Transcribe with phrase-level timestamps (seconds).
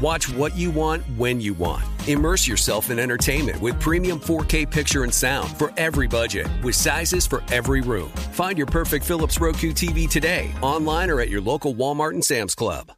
[0.00, 1.82] Watch what you want when you want.
[2.06, 7.26] Immerse yourself in entertainment with premium 4K picture and sound for every budget, with sizes
[7.26, 8.10] for every room.
[8.32, 12.54] Find your perfect Philips Roku TV today, online or at your local Walmart and Sam's
[12.54, 12.92] Club.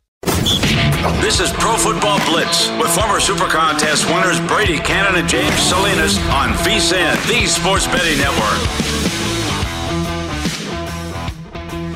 [1.23, 6.19] This is Pro Football Blitz with former Super Contest winners Brady Cannon and James Salinas
[6.31, 9.08] on VSIN, the Sports Betting Network.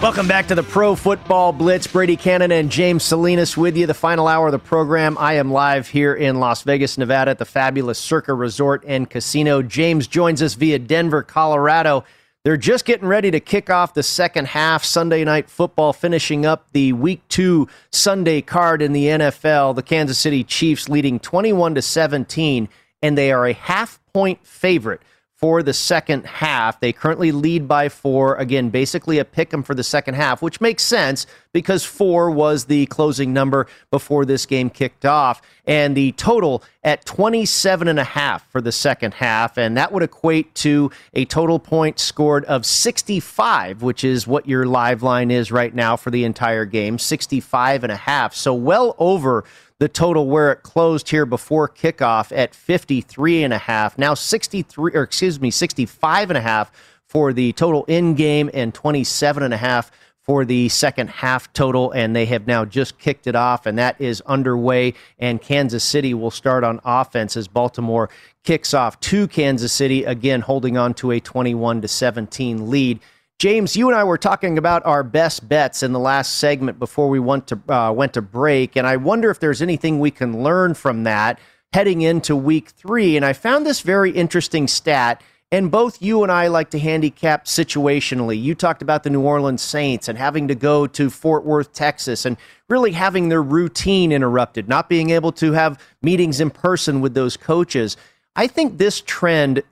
[0.03, 1.87] Welcome back to the Pro Football Blitz.
[1.87, 3.87] Brady Cannon and James Salinas with you.
[3.87, 5.17] The final hour of the program.
[5.17, 9.63] I am live here in Las Vegas, Nevada at the fabulous Circa Resort and Casino.
[9.63, 12.05] James joins us via Denver, Colorado.
[12.43, 14.83] They're just getting ready to kick off the second half.
[14.83, 19.77] Sunday night football finishing up the week two Sunday card in the NFL.
[19.77, 22.69] The Kansas City Chiefs leading 21 to 17,
[23.03, 25.01] and they are a half point favorite
[25.43, 26.79] for the second half.
[26.79, 28.37] They currently lead by four.
[28.37, 32.67] Again, basically a pick 'em for the second half, which makes sense because four was
[32.67, 35.43] the closing number before this game kicked off.
[35.67, 39.59] And the total at 27 and a half for the second half.
[39.59, 44.65] And that would equate to a total point scored of 65, which is what your
[44.65, 48.33] live line is right now for the entire game, 65 and a half.
[48.33, 49.45] So well over
[49.83, 53.99] the total where it closed here before kickoff at 53 and a half.
[53.99, 56.71] Now 63 or excuse me, 65 and a half
[57.09, 59.91] for the total in game and 27 and a half
[60.21, 64.01] for the second half total and they have now just kicked it off and that
[64.01, 68.09] is underway and Kansas City will start on offense as Baltimore
[68.45, 73.01] kicks off to Kansas City again holding on to a 21 to 17 lead.
[73.43, 77.09] James, you and I were talking about our best bets in the last segment before
[77.09, 80.45] we went to uh, went to break, and I wonder if there's anything we can
[80.45, 81.41] learn from that
[81.73, 83.17] heading into Week Three.
[83.17, 85.25] And I found this very interesting stat.
[85.51, 88.41] And both you and I like to handicap situationally.
[88.41, 92.25] You talked about the New Orleans Saints and having to go to Fort Worth, Texas,
[92.25, 92.37] and
[92.69, 97.37] really having their routine interrupted, not being able to have meetings in person with those
[97.37, 97.97] coaches.
[98.37, 99.65] I think this trend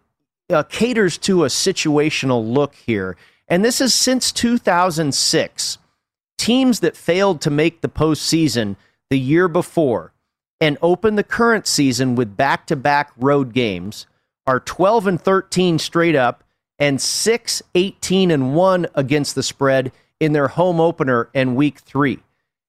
[0.51, 3.17] uh, caters to a situational look here.
[3.51, 5.79] And this is since 2006.
[6.39, 8.77] Teams that failed to make the postseason
[9.11, 10.13] the year before
[10.61, 14.07] and open the current season with back to back road games
[14.47, 16.45] are 12 and 13 straight up
[16.79, 22.21] and 6 18 and 1 against the spread in their home opener and week 3.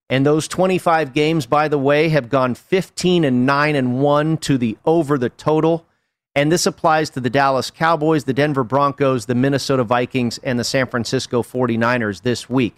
[0.10, 4.58] And those 25 games by the way have gone 15 and 9 and 1 to
[4.58, 5.86] the over the total
[6.36, 10.64] and this applies to the Dallas Cowboys, the Denver Broncos, the Minnesota Vikings, and the
[10.64, 12.76] San Francisco 49ers this week.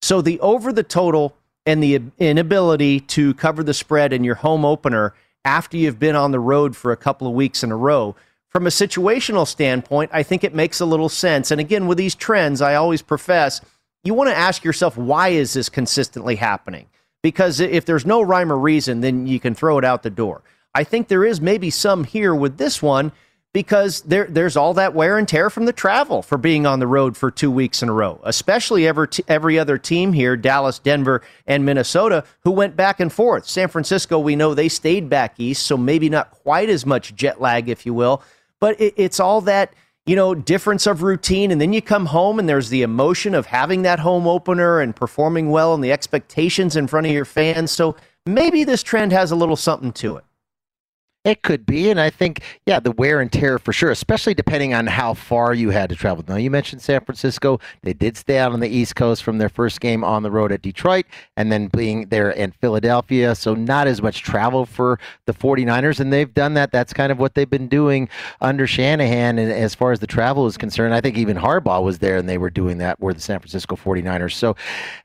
[0.00, 4.64] So the over the total and the inability to cover the spread in your home
[4.64, 5.14] opener
[5.44, 8.14] after you've been on the road for a couple of weeks in a row,
[8.48, 11.50] from a situational standpoint, I think it makes a little sense.
[11.50, 13.60] And again, with these trends, I always profess
[14.04, 16.86] you want to ask yourself, why is this consistently happening?
[17.22, 20.42] Because if there's no rhyme or reason, then you can throw it out the door.
[20.74, 23.12] I think there is maybe some here with this one
[23.52, 26.86] because there, there's all that wear and tear from the travel for being on the
[26.86, 30.78] road for two weeks in a row, especially every, t- every other team here Dallas,
[30.78, 33.46] Denver, and Minnesota who went back and forth.
[33.46, 37.40] San Francisco, we know they stayed back east, so maybe not quite as much jet
[37.40, 38.22] lag, if you will,
[38.58, 39.74] but it, it's all that.
[40.04, 41.52] You know, difference of routine.
[41.52, 44.96] And then you come home and there's the emotion of having that home opener and
[44.96, 47.70] performing well and the expectations in front of your fans.
[47.70, 47.94] So
[48.26, 50.24] maybe this trend has a little something to it.
[51.24, 54.74] It could be, and I think, yeah, the wear and tear for sure, especially depending
[54.74, 56.24] on how far you had to travel.
[56.26, 57.60] Now, you mentioned San Francisco.
[57.82, 60.50] They did stay out on the East Coast from their first game on the road
[60.50, 63.36] at Detroit and then being there in Philadelphia.
[63.36, 66.72] So, not as much travel for the 49ers, and they've done that.
[66.72, 68.08] That's kind of what they've been doing
[68.40, 69.38] under Shanahan.
[69.38, 72.28] And as far as the travel is concerned, I think even Harbaugh was there and
[72.28, 74.32] they were doing that, were the San Francisco 49ers.
[74.32, 74.56] So,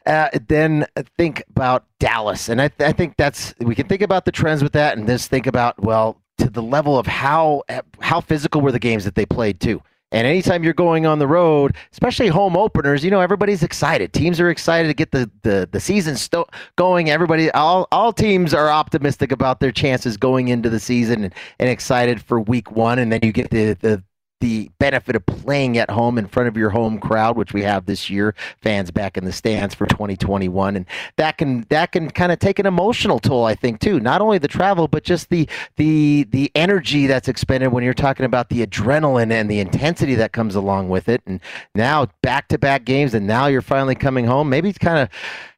[0.07, 2.49] uh, then think about Dallas.
[2.49, 5.07] And I, th- I think that's, we can think about the trends with that and
[5.07, 7.63] just think about, well, to the level of how
[7.99, 9.81] how physical were the games that they played too.
[10.11, 14.13] And anytime you're going on the road, especially home openers, you know everybody's excited.
[14.13, 16.47] Teams are excited to get the the, the season sto-
[16.77, 17.09] going.
[17.09, 21.69] Everybody, all all teams are optimistic about their chances going into the season and, and
[21.69, 22.99] excited for week one.
[22.99, 24.01] And then you get the the
[24.39, 27.85] the benefit of playing at home in front of your home crowd, which we have
[27.85, 30.85] this year, fans back in the stands for 2021, and
[31.15, 33.99] that can that can kind of take an emotional toll, I think, too.
[33.99, 35.47] Not only the travel, but just the
[35.77, 40.33] the the energy that's expended when you're talking about the adrenaline and the intensity that
[40.33, 41.21] comes along with it.
[41.25, 41.39] And
[41.75, 44.49] now back to back games, and now you're finally coming home.
[44.49, 45.09] Maybe it's kind of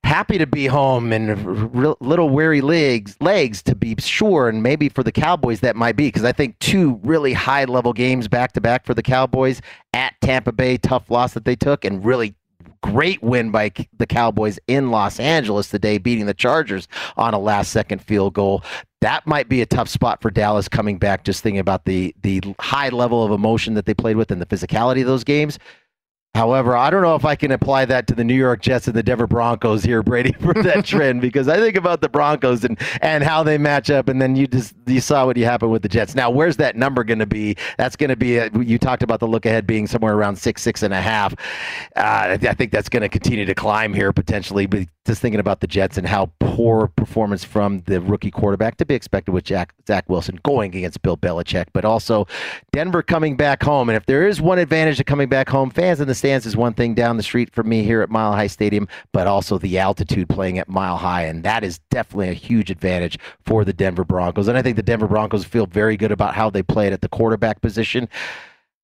[0.04, 5.04] happy to be home and little weary legs legs to be sure and maybe for
[5.04, 8.62] the cowboys that might be because i think two really high level games back to
[8.62, 9.62] back for the cowboys
[9.94, 12.34] at tampa bay tough loss that they took and really
[12.82, 16.88] great win by the cowboys in los angeles today beating the chargers
[17.18, 18.64] on a last second field goal.
[19.02, 22.42] That might be a tough spot for dallas coming back just thinking about the the
[22.60, 25.60] high level of emotion that they played with and the physicality of those games
[26.36, 28.96] However, I don't know if I can apply that to the New York Jets and
[28.96, 32.80] the Denver Broncos here, Brady, for that trend because I think about the Broncos and,
[33.02, 35.82] and how they match up, and then you just you saw what you happened with
[35.82, 36.14] the Jets.
[36.14, 37.58] Now, where's that number going to be?
[37.78, 40.62] That's going to be a, you talked about the look ahead being somewhere around six,
[40.62, 41.34] six and a half.
[41.96, 44.68] Uh, I think that's going to continue to climb here potentially.
[44.68, 48.86] But just thinking about the Jets and how poor performance from the rookie quarterback to
[48.86, 52.28] be expected with Jack, Zach Wilson going against Bill Belichick, but also
[52.72, 53.90] Denver coming back home.
[53.90, 56.56] And if there is one advantage to coming back home, fans in the stands is
[56.56, 59.80] one thing down the street from me here at Mile High Stadium, but also the
[59.80, 61.24] altitude playing at Mile High.
[61.24, 64.48] And that is definitely a huge advantage for the Denver Broncos.
[64.48, 67.10] And I think the Denver Broncos feel very good about how they played at the
[67.10, 68.08] quarterback position.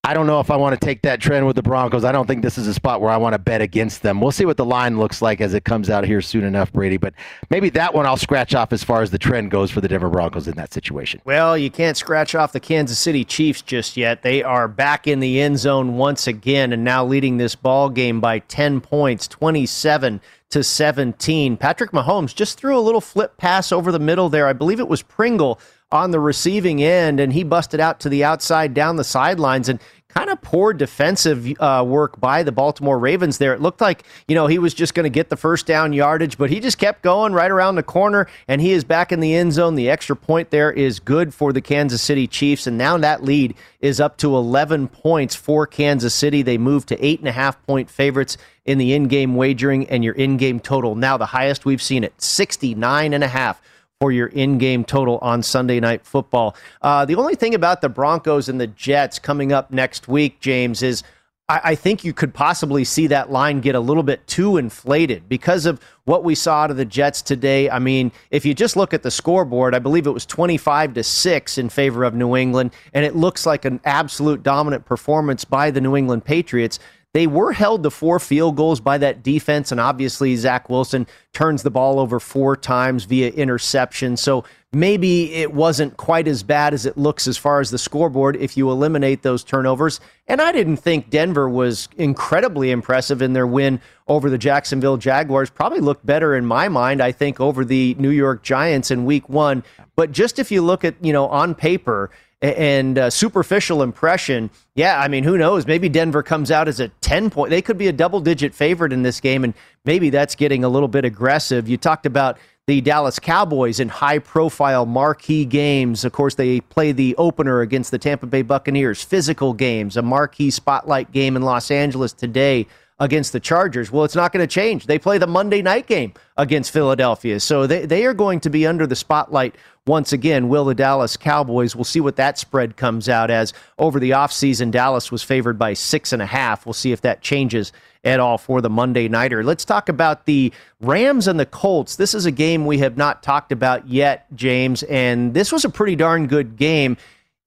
[0.07, 2.03] I don't know if I want to take that trend with the Broncos.
[2.03, 4.21] I don't think this is a spot where I want to bet against them.
[4.21, 6.97] We'll see what the line looks like as it comes out here soon enough, Brady.
[6.97, 7.15] But
[7.49, 10.11] maybe that one I'll scratch off as far as the trend goes for the Denver
[10.11, 11.21] Broncos in that situation.
[11.25, 14.21] Well, you can't scratch off the Kansas City Chiefs just yet.
[14.21, 18.21] They are back in the end zone once again and now leading this ball game
[18.21, 21.57] by 10 points, 27 to 17.
[21.57, 24.45] Patrick Mahomes just threw a little flip pass over the middle there.
[24.45, 25.59] I believe it was Pringle
[25.91, 29.69] on the receiving end, and he busted out to the outside down the sidelines.
[29.69, 29.79] And
[30.15, 33.53] kind of poor defensive uh, work by the Baltimore Ravens there.
[33.53, 36.37] It looked like, you know, he was just going to get the first down yardage,
[36.37, 39.35] but he just kept going right around the corner, and he is back in the
[39.35, 39.75] end zone.
[39.75, 43.55] The extra point there is good for the Kansas City Chiefs, and now that lead
[43.81, 46.41] is up to 11 points for Kansas City.
[46.41, 50.01] They move to eight and a half point favorites in the in game wagering, and
[50.01, 53.61] your in game total now the highest we've seen it 69 and a half
[54.01, 56.55] for your in game total on Sunday Night Football.
[56.81, 60.83] Uh, the only thing about the Broncos and the Jets coming up next week, James,
[60.83, 61.03] is
[61.47, 65.29] I, I, think you could possibly see that line get a little bit too inflated
[65.29, 67.69] because of what we saw out of the Jets today.
[67.69, 71.03] I mean, if you just look at the scoreboard, I believe it was 25 to
[71.03, 75.71] 6 in favor of New England, and it looks like an absolute dominant performance by
[75.71, 76.79] the New England Patriots.
[77.15, 81.63] They were held to four field goals by that defense, and obviously Zach Wilson turns
[81.63, 84.17] the ball over four times via interception.
[84.17, 84.43] So
[84.73, 88.57] maybe it wasn't quite as bad as it looks as far as the scoreboard if
[88.57, 90.01] you eliminate those turnovers.
[90.27, 93.79] And I didn't think Denver was incredibly impressive in their win
[94.09, 95.49] over the Jacksonville Jaguars.
[95.49, 99.29] Probably looked better in my mind, I think, over the New York Giants in week
[99.29, 99.63] one.
[99.95, 102.11] But just if you look at, you know, on paper,
[102.53, 105.65] and uh, superficial impression, yeah, I mean, who knows?
[105.65, 107.49] Maybe Denver comes out as a 10 point.
[107.49, 109.53] They could be a double digit favorite in this game, and
[109.85, 111.67] maybe that's getting a little bit aggressive.
[111.67, 112.37] You talked about
[112.67, 116.03] the Dallas Cowboys in high profile marquee games.
[116.03, 120.49] Of course, they play the opener against the Tampa Bay Buccaneers, physical games, a marquee
[120.49, 122.67] spotlight game in Los Angeles today
[122.99, 123.91] against the Chargers.
[123.91, 124.85] Well, it's not going to change.
[124.85, 127.39] They play the Monday night game against Philadelphia.
[127.39, 130.47] So they, they are going to be under the spotlight once again.
[130.47, 131.75] Will the Dallas Cowboys?
[131.75, 133.53] We'll see what that spread comes out as.
[133.77, 136.65] Over the offseason, Dallas was favored by six and a half.
[136.65, 137.73] We'll see if that changes
[138.05, 139.43] at all for the Monday Nighter.
[139.43, 141.97] Let's talk about the Rams and the Colts.
[141.97, 145.69] This is a game we have not talked about yet, James, and this was a
[145.69, 146.97] pretty darn good game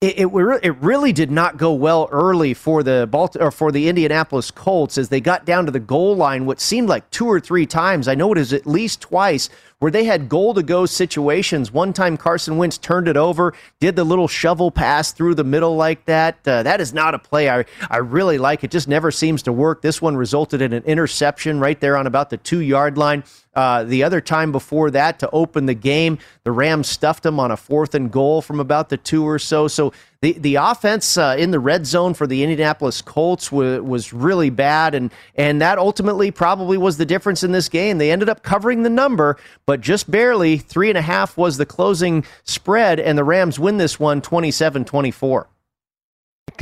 [0.01, 3.89] it, it, it really did not go well early for the Baltimore or for the
[3.89, 6.45] Indianapolis Colts as they got down to the goal line.
[6.45, 9.91] What seemed like two or three times, I know it is at least twice, where
[9.91, 11.71] they had goal to go situations.
[11.71, 15.75] One time Carson Wentz turned it over, did the little shovel pass through the middle
[15.75, 16.35] like that.
[16.45, 18.63] Uh, that is not a play I, I really like.
[18.63, 19.81] It just never seems to work.
[19.81, 23.23] This one resulted in an interception right there on about the two yard line.
[23.55, 27.51] Uh, the other time before that to open the game, the Rams stuffed them on
[27.51, 29.67] a fourth and goal from about the two or so.
[29.67, 34.11] So the the offense uh, in the red zone for the Indianapolis Colts w- was
[34.11, 37.97] really bad, and and that ultimately probably was the difference in this game.
[37.97, 40.57] They ended up covering the number, but just barely.
[40.57, 44.83] Three and a half was the closing spread, and the Rams win this one 27
[44.83, 45.47] 24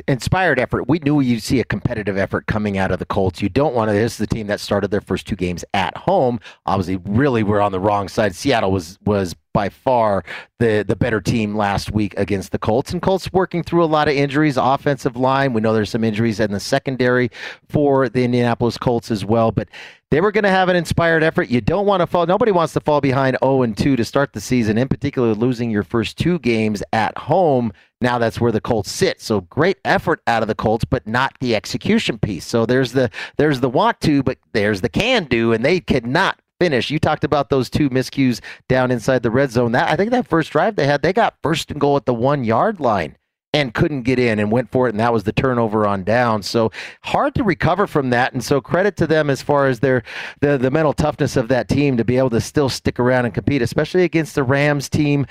[0.07, 0.87] inspired effort.
[0.87, 3.41] We knew you'd see a competitive effort coming out of the Colts.
[3.41, 3.93] You don't want to.
[3.93, 6.39] This is the team that started their first two games at home.
[6.65, 8.35] Obviously, really, we're on the wrong side.
[8.35, 10.23] Seattle was was by far
[10.59, 12.93] the the better team last week against the Colts.
[12.93, 15.51] And Colts working through a lot of injuries, offensive line.
[15.51, 17.31] We know there's some injuries in the secondary
[17.67, 19.51] for the Indianapolis Colts as well.
[19.51, 19.67] But
[20.11, 21.49] they were going to have an inspired effort.
[21.49, 22.27] You don't want to fall.
[22.27, 25.71] Nobody wants to fall behind 0 and 2 to start the season, in particular losing
[25.71, 27.73] your first two games at home.
[27.99, 29.19] Now that's where the Colts sit.
[29.19, 32.45] So great effort out of the Colts, but not the execution piece.
[32.45, 36.39] So there's the there's the want to, but there's the can do, and they cannot
[36.59, 36.89] finish.
[36.89, 39.71] You talked about those two miscues down inside the red zone.
[39.73, 42.13] That I think that first drive they had, they got first and goal at the
[42.13, 43.17] one yard line
[43.57, 46.43] and couldn't get in and went for it and that was the turnover on down.
[46.43, 46.71] So
[47.01, 50.03] hard to recover from that and so credit to them as far as their
[50.41, 53.33] the, the mental toughness of that team to be able to still stick around and
[53.33, 55.25] compete especially against the Rams team.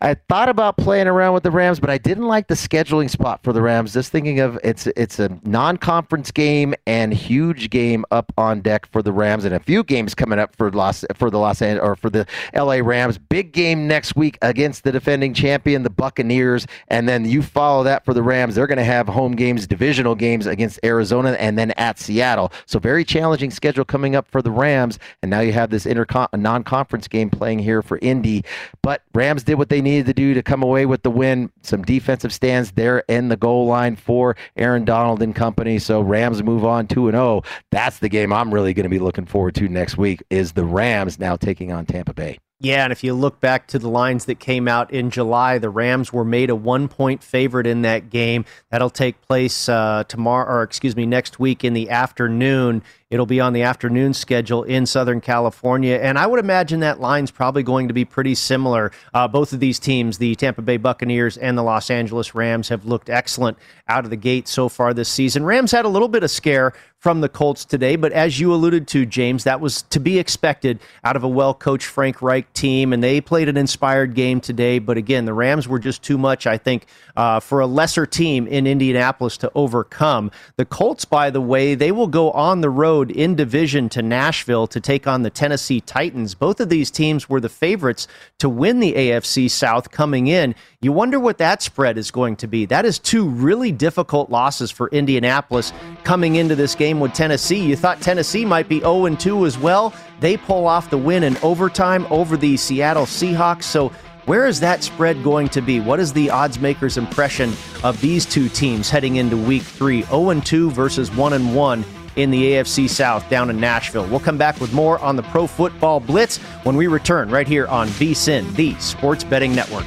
[0.00, 3.42] I thought about playing around with the Rams but I didn't like the scheduling spot
[3.42, 3.92] for the Rams.
[3.92, 9.02] Just thinking of it's it's a non-conference game and huge game up on deck for
[9.02, 11.96] the Rams and a few games coming up for Los for the Los Angeles or
[11.96, 13.18] for the LA Rams.
[13.18, 18.04] Big game next week against the defending champion the Buccaneers and then you follow that
[18.04, 18.54] for the Rams.
[18.54, 22.52] They're going to have home games, divisional games against Arizona and then at Seattle.
[22.66, 24.98] So very challenging schedule coming up for the Rams.
[25.22, 26.04] And now you have this inter
[26.36, 28.44] non-conference game playing here for Indy.
[28.82, 31.50] But Rams did what they needed to do to come away with the win.
[31.62, 35.78] Some defensive stands there in the goal line for Aaron Donald and company.
[35.78, 37.42] So Rams move on 2 and 0.
[37.70, 40.64] That's the game I'm really going to be looking forward to next week is the
[40.64, 42.38] Rams now taking on Tampa Bay.
[42.62, 45.68] Yeah, and if you look back to the lines that came out in July, the
[45.68, 48.44] Rams were made a one point favorite in that game.
[48.70, 52.84] That'll take place uh, tomorrow, or excuse me, next week in the afternoon.
[53.12, 55.96] It'll be on the afternoon schedule in Southern California.
[55.96, 58.90] And I would imagine that line's probably going to be pretty similar.
[59.12, 62.86] Uh, both of these teams, the Tampa Bay Buccaneers and the Los Angeles Rams, have
[62.86, 65.44] looked excellent out of the gate so far this season.
[65.44, 68.86] Rams had a little bit of scare from the Colts today, but as you alluded
[68.86, 72.92] to, James, that was to be expected out of a well coached Frank Reich team.
[72.92, 74.78] And they played an inspired game today.
[74.78, 78.46] But again, the Rams were just too much, I think, uh, for a lesser team
[78.46, 80.30] in Indianapolis to overcome.
[80.56, 84.00] The Colts, by the way, they will go on the road road in division to
[84.00, 86.36] Nashville to take on the Tennessee Titans.
[86.36, 88.06] Both of these teams were the favorites
[88.38, 90.54] to win the AFC South coming in.
[90.80, 92.64] You wonder what that spread is going to be.
[92.64, 95.72] That is two really difficult losses for Indianapolis
[96.04, 97.58] coming into this game with Tennessee.
[97.58, 99.92] You thought Tennessee might be 0 2 as well.
[100.20, 103.64] They pull off the win in overtime over the Seattle Seahawks.
[103.64, 103.88] So
[104.26, 105.80] where is that spread going to be?
[105.80, 110.02] What is the odds makers' impression of these two teams heading into week three?
[110.02, 111.84] 0 2 versus 1 1
[112.16, 114.06] in the AFC South down in Nashville.
[114.06, 117.66] We'll come back with more on the Pro Football Blitz when we return right here
[117.66, 119.86] on VSIN, the Sports Betting Network.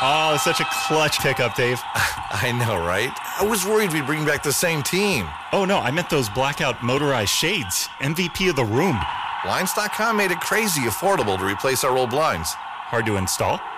[0.00, 1.80] Oh, such a clutch pickup, Dave.
[1.94, 3.10] I know, right?
[3.40, 5.26] I was worried we'd bring back the same team.
[5.52, 7.88] Oh, no, I meant those blackout motorized shades.
[7.98, 8.96] MVP of the room.
[9.44, 12.52] Blinds.com made it crazy affordable to replace our old blinds.
[12.52, 13.60] Hard to install?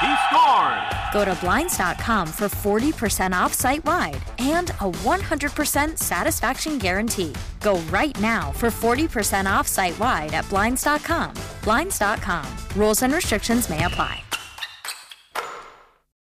[0.00, 0.90] He scored!
[1.12, 7.34] Go to Blinds.com for 40% off site wide and a 100% satisfaction guarantee.
[7.60, 11.34] Go right now for 40% off site wide at Blinds.com.
[11.62, 12.46] Blinds.com.
[12.76, 14.22] Rules and restrictions may apply.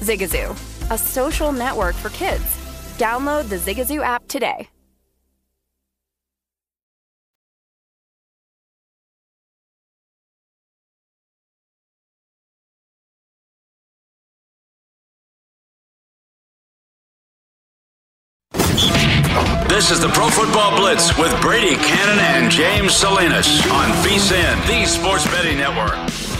[0.00, 0.52] Zigazoo,
[0.90, 2.44] a social network for kids.
[2.98, 4.68] Download the Zigazoo app today.
[19.74, 24.86] This is the Pro Football Blitz with Brady Cannon and James Salinas on VSIN, the
[24.86, 26.33] Sports Betting Network.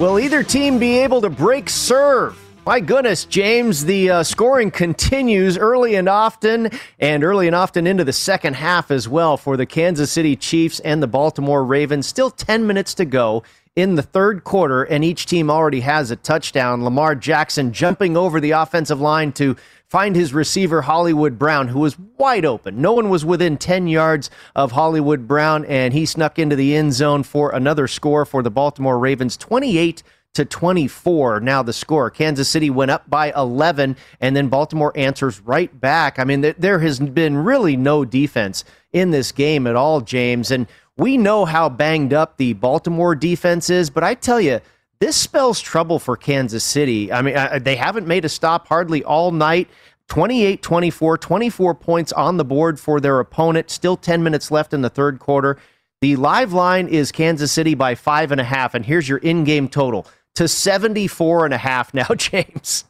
[0.00, 2.34] Will either team be able to break serve?
[2.64, 8.02] My goodness, James, the uh, scoring continues early and often, and early and often into
[8.02, 12.06] the second half as well for the Kansas City Chiefs and the Baltimore Ravens.
[12.06, 13.42] Still 10 minutes to go
[13.76, 16.82] in the third quarter, and each team already has a touchdown.
[16.82, 19.54] Lamar Jackson jumping over the offensive line to
[19.90, 22.80] find his receiver, Hollywood Brown, who was wide open.
[22.80, 26.92] No one was within 10 yards of Hollywood Brown, and he snuck into the end
[26.92, 31.40] zone for another score for the Baltimore Ravens 28 to 24.
[31.40, 32.08] Now the score.
[32.08, 36.20] Kansas City went up by 11, and then Baltimore answers right back.
[36.20, 40.52] I mean, there has been really no defense in this game at all, James.
[40.52, 44.60] And we know how banged up the Baltimore defense is, but I tell you,
[45.00, 47.12] this spells trouble for Kansas City.
[47.12, 49.68] I mean, they haven't made a stop hardly all night.
[50.08, 53.70] 28 24, 24 points on the board for their opponent.
[53.70, 55.56] Still 10 minutes left in the third quarter.
[56.00, 58.74] The live line is Kansas City by five and a half.
[58.74, 62.84] And here's your in game total to 74 and a half now, James.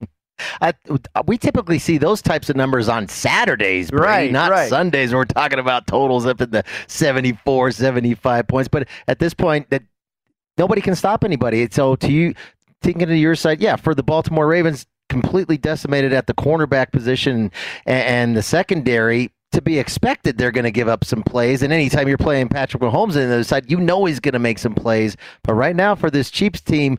[0.62, 0.72] I,
[1.26, 4.32] we typically see those types of numbers on Saturdays, Brady, right?
[4.32, 4.70] Not right.
[4.70, 5.14] Sundays.
[5.14, 8.68] We're talking about totals up in the 74, 75 points.
[8.68, 9.82] But at this point, that
[10.60, 11.66] nobody can stop anybody.
[11.72, 12.34] So to you,
[12.82, 17.50] thinking to your side, yeah, for the Baltimore Ravens, completely decimated at the cornerback position
[17.86, 21.72] and, and the secondary to be expected they're going to give up some plays and
[21.72, 24.58] anytime you're playing Patrick Mahomes on the other side you know he's going to make
[24.58, 25.16] some plays.
[25.42, 26.98] But right now for this Chiefs team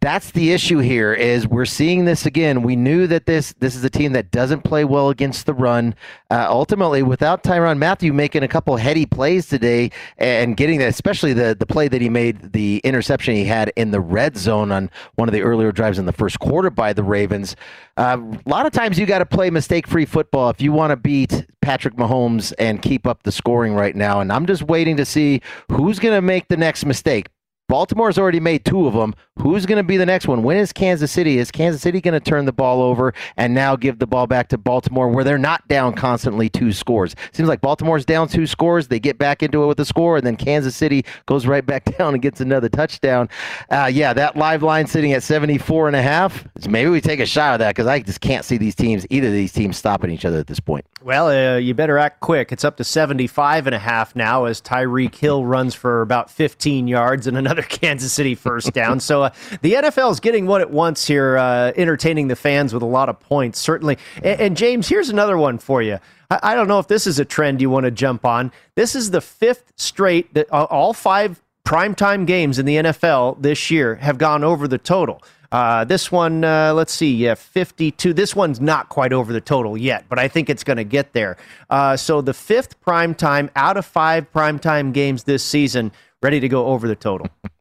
[0.00, 2.62] that's the issue here is we're seeing this again.
[2.62, 5.94] We knew that this this is a team that doesn't play well against the run.
[6.30, 11.32] Uh, ultimately without Tyrann Mathieu making a couple heady plays today and getting that especially
[11.32, 14.90] the the play that he made the interception he had in the red zone on
[15.14, 17.56] one of the earlier drives in the first quarter by the Ravens.
[17.96, 20.90] Uh, a lot of times you got to play mistake free football if you want
[20.90, 24.20] to beat Patrick Mahomes and keep up the scoring right now.
[24.20, 27.26] And I'm just waiting to see who's going to make the next mistake.
[27.68, 29.16] Baltimore's already made two of them.
[29.38, 30.42] Who's going to be the next one?
[30.42, 31.38] When is Kansas City?
[31.38, 34.48] Is Kansas City going to turn the ball over and now give the ball back
[34.48, 37.14] to Baltimore where they're not down constantly two scores?
[37.32, 38.88] Seems like Baltimore's down two scores.
[38.88, 41.84] They get back into it with a score, and then Kansas City goes right back
[41.98, 43.28] down and gets another touchdown.
[43.70, 46.46] Uh, yeah, that live line sitting at 74 and a half.
[46.68, 49.28] Maybe we take a shot of that because I just can't see these teams, either
[49.28, 50.84] of these teams, stopping each other at this point.
[51.02, 52.50] Well, uh, you better act quick.
[52.50, 56.88] It's up to 75 and a half now as Tyreek Hill runs for about 15
[56.88, 58.98] yards and another Kansas City first down.
[58.98, 62.82] so uh, the NFL is getting what it wants here, uh, entertaining the fans with
[62.82, 63.98] a lot of points, certainly.
[64.22, 65.98] And, and James, here's another one for you.
[66.30, 68.52] I, I, don't know if this is a trend you want to jump on.
[68.74, 73.70] This is the fifth straight that uh, all five primetime games in the NFL this
[73.70, 75.22] year have gone over the total.
[75.52, 78.12] Uh, this one, uh, let's see, yeah, 52.
[78.12, 81.12] This one's not quite over the total yet, but I think it's going to get
[81.12, 81.36] there.
[81.70, 86.66] Uh, so the fifth primetime out of five primetime games this season, ready to go
[86.66, 87.28] over the total.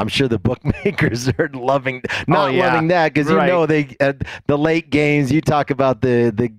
[0.00, 2.72] I'm sure the bookmakers are loving, not oh, yeah.
[2.72, 3.46] loving that because right.
[3.46, 4.14] you know they uh,
[4.46, 5.30] the late games.
[5.30, 6.52] You talk about the the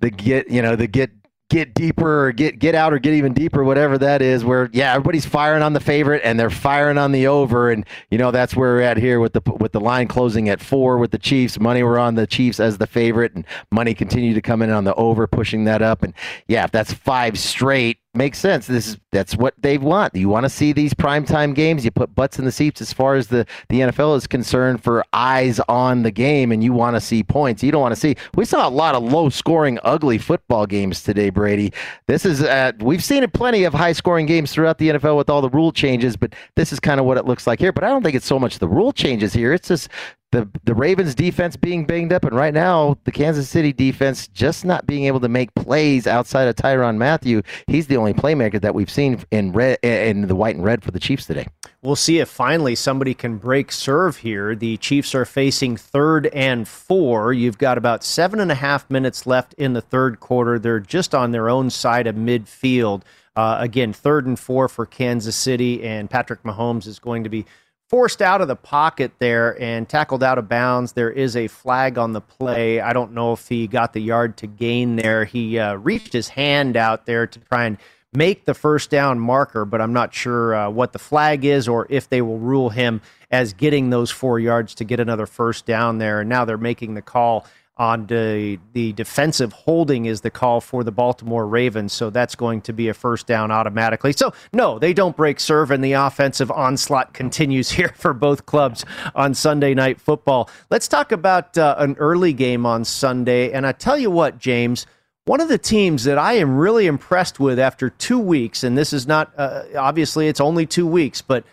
[0.00, 1.10] the get you know the get
[1.50, 4.44] get deeper or get get out or get even deeper, whatever that is.
[4.44, 8.18] Where yeah, everybody's firing on the favorite and they're firing on the over, and you
[8.18, 11.10] know that's where we're at here with the with the line closing at four with
[11.10, 11.58] the Chiefs.
[11.58, 14.84] Money were on the Chiefs as the favorite, and money continued to come in on
[14.84, 16.02] the over, pushing that up.
[16.02, 16.14] And
[16.48, 18.66] yeah, if that's five straight, makes sense.
[18.66, 20.14] This is that's what they want.
[20.14, 21.84] You want to see these primetime games.
[21.84, 25.04] You put butts in the seats as far as the, the NFL is concerned for
[25.12, 27.62] eyes on the game, and you want to see points.
[27.62, 28.16] You don't want to see.
[28.34, 31.72] We saw a lot of low scoring, ugly football games today, Brady.
[32.08, 35.30] This is uh, we've seen it plenty of high scoring games throughout the NFL with
[35.30, 37.72] all the rule changes, but this is kind of what it looks like here.
[37.72, 39.52] But I don't think it's so much the rule changes here.
[39.52, 39.88] It's just
[40.34, 44.64] the the Ravens defense being banged up, and right now the Kansas City defense just
[44.64, 47.42] not being able to make plays outside of Tyrann Mathieu.
[47.68, 50.90] He's the only playmaker that we've seen in red in the white and red for
[50.90, 51.46] the Chiefs today.
[51.82, 54.56] We'll see if finally somebody can break serve here.
[54.56, 57.32] The Chiefs are facing third and four.
[57.32, 60.58] You've got about seven and a half minutes left in the third quarter.
[60.58, 63.02] They're just on their own side of midfield.
[63.36, 67.46] Uh, again, third and four for Kansas City, and Patrick Mahomes is going to be
[67.94, 70.94] forced out of the pocket there and tackled out of bounds.
[70.94, 72.80] There is a flag on the play.
[72.80, 75.24] I don't know if he got the yard to gain there.
[75.24, 77.78] He uh, reached his hand out there to try and
[78.12, 81.86] make the first down marker, but I'm not sure uh, what the flag is or
[81.88, 85.98] if they will rule him as getting those four yards to get another first down
[85.98, 86.18] there.
[86.18, 87.46] And now they're making the call
[87.76, 92.60] on the the defensive holding is the call for the Baltimore Ravens, so that's going
[92.62, 94.12] to be a first down automatically.
[94.12, 98.84] So no, they don't break serve, and the offensive onslaught continues here for both clubs
[99.14, 100.48] on Sunday Night Football.
[100.70, 104.86] Let's talk about uh, an early game on Sunday, and I tell you what, James.
[105.26, 108.92] One of the teams that I am really impressed with after two weeks, and this
[108.92, 111.44] is not uh, obviously it's only two weeks, but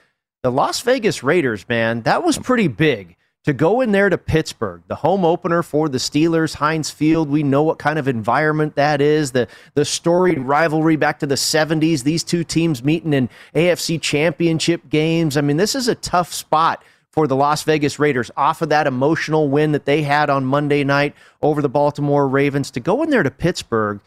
[0.44, 4.84] the Las Vegas Raiders, man, that was pretty big to go in there to Pittsburgh,
[4.88, 7.30] the home opener for the Steelers, Heinz Field.
[7.30, 9.32] We know what kind of environment that is.
[9.32, 12.04] The the storied rivalry back to the 70s.
[12.04, 15.38] These two teams meeting in AFC championship games.
[15.38, 18.88] I mean, this is a tough spot for the Las Vegas Raiders off of that
[18.88, 23.10] emotional win that they had on Monday night over the Baltimore Ravens to go in
[23.10, 23.99] there to Pittsburgh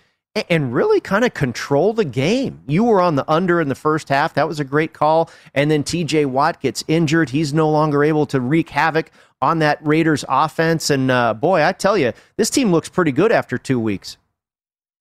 [0.50, 2.60] and really kind of control the game.
[2.66, 4.34] You were on the under in the first half.
[4.34, 5.30] That was a great call.
[5.54, 7.30] And then TJ Watt gets injured.
[7.30, 9.10] He's no longer able to wreak havoc
[9.44, 10.90] on that Raiders offense.
[10.90, 14.16] And uh, boy, I tell you, this team looks pretty good after two weeks.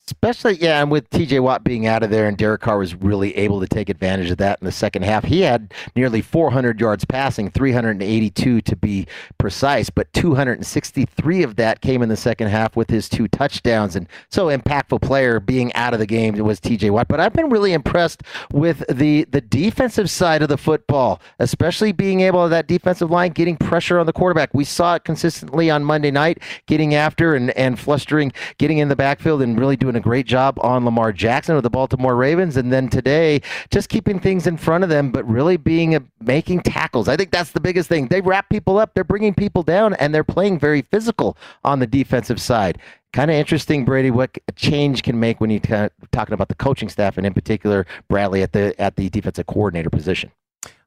[0.05, 3.35] Especially, yeah, and with TJ Watt being out of there and Derek Carr was really
[3.37, 5.23] able to take advantage of that in the second half.
[5.23, 12.01] He had nearly 400 yards passing, 382 to be precise, but 263 of that came
[12.01, 13.95] in the second half with his two touchdowns.
[13.95, 17.07] And so impactful player being out of the game was TJ Watt.
[17.07, 22.19] But I've been really impressed with the, the defensive side of the football, especially being
[22.19, 24.53] able to that defensive line getting pressure on the quarterback.
[24.53, 28.97] We saw it consistently on Monday night, getting after and, and flustering, getting in the
[28.97, 32.57] backfield and really doing doing a great job on Lamar Jackson with the Baltimore Ravens,
[32.57, 36.61] and then today just keeping things in front of them, but really being a, making
[36.61, 37.07] tackles.
[37.07, 38.07] I think that's the biggest thing.
[38.07, 41.87] They wrap people up, they're bringing people down, and they're playing very physical on the
[41.87, 42.79] defensive side.
[43.11, 46.55] Kind of interesting, Brady, what a change can make when you're of talking about the
[46.55, 50.31] coaching staff, and in particular Bradley at the at the defensive coordinator position.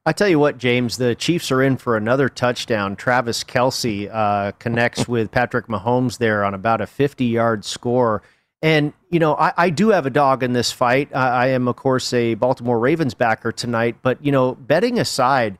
[0.05, 2.95] I tell you what, James, the Chiefs are in for another touchdown.
[2.95, 8.21] Travis Kelce uh, connects with Patrick Mahomes there on about a 50 yard score.
[8.61, 11.09] And, you know, I, I, do have a dog in this fight.
[11.15, 13.97] I, I, am, of course, a Baltimore Ravens backer tonight.
[14.01, 15.59] But, you know, betting aside,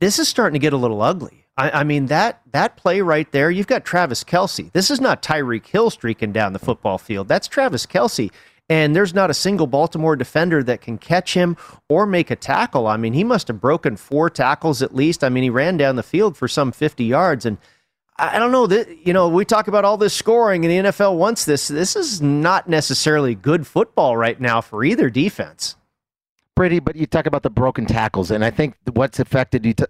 [0.00, 1.46] this is starting to get a little ugly.
[1.56, 4.70] I, I mean, that, that play right there, you've got Travis Kelce.
[4.72, 7.26] This is not Tyreek Hill streaking down the football field.
[7.26, 8.30] That's Travis Kelce.
[8.68, 11.56] and there's not a single Baltimore defender that can catch him
[11.88, 12.86] or make a tackle.
[12.86, 15.24] I mean, he must have broken four tackles at least.
[15.24, 17.56] I mean, he ran down the field for some 50 yards and
[18.20, 21.16] I don't know that you know we talk about all this scoring and the NFL
[21.16, 21.68] wants this.
[21.68, 25.76] This is not necessarily good football right now for either defense.
[26.54, 29.72] Brady, but you talk about the broken tackles, and I think what's affected you.
[29.72, 29.84] T-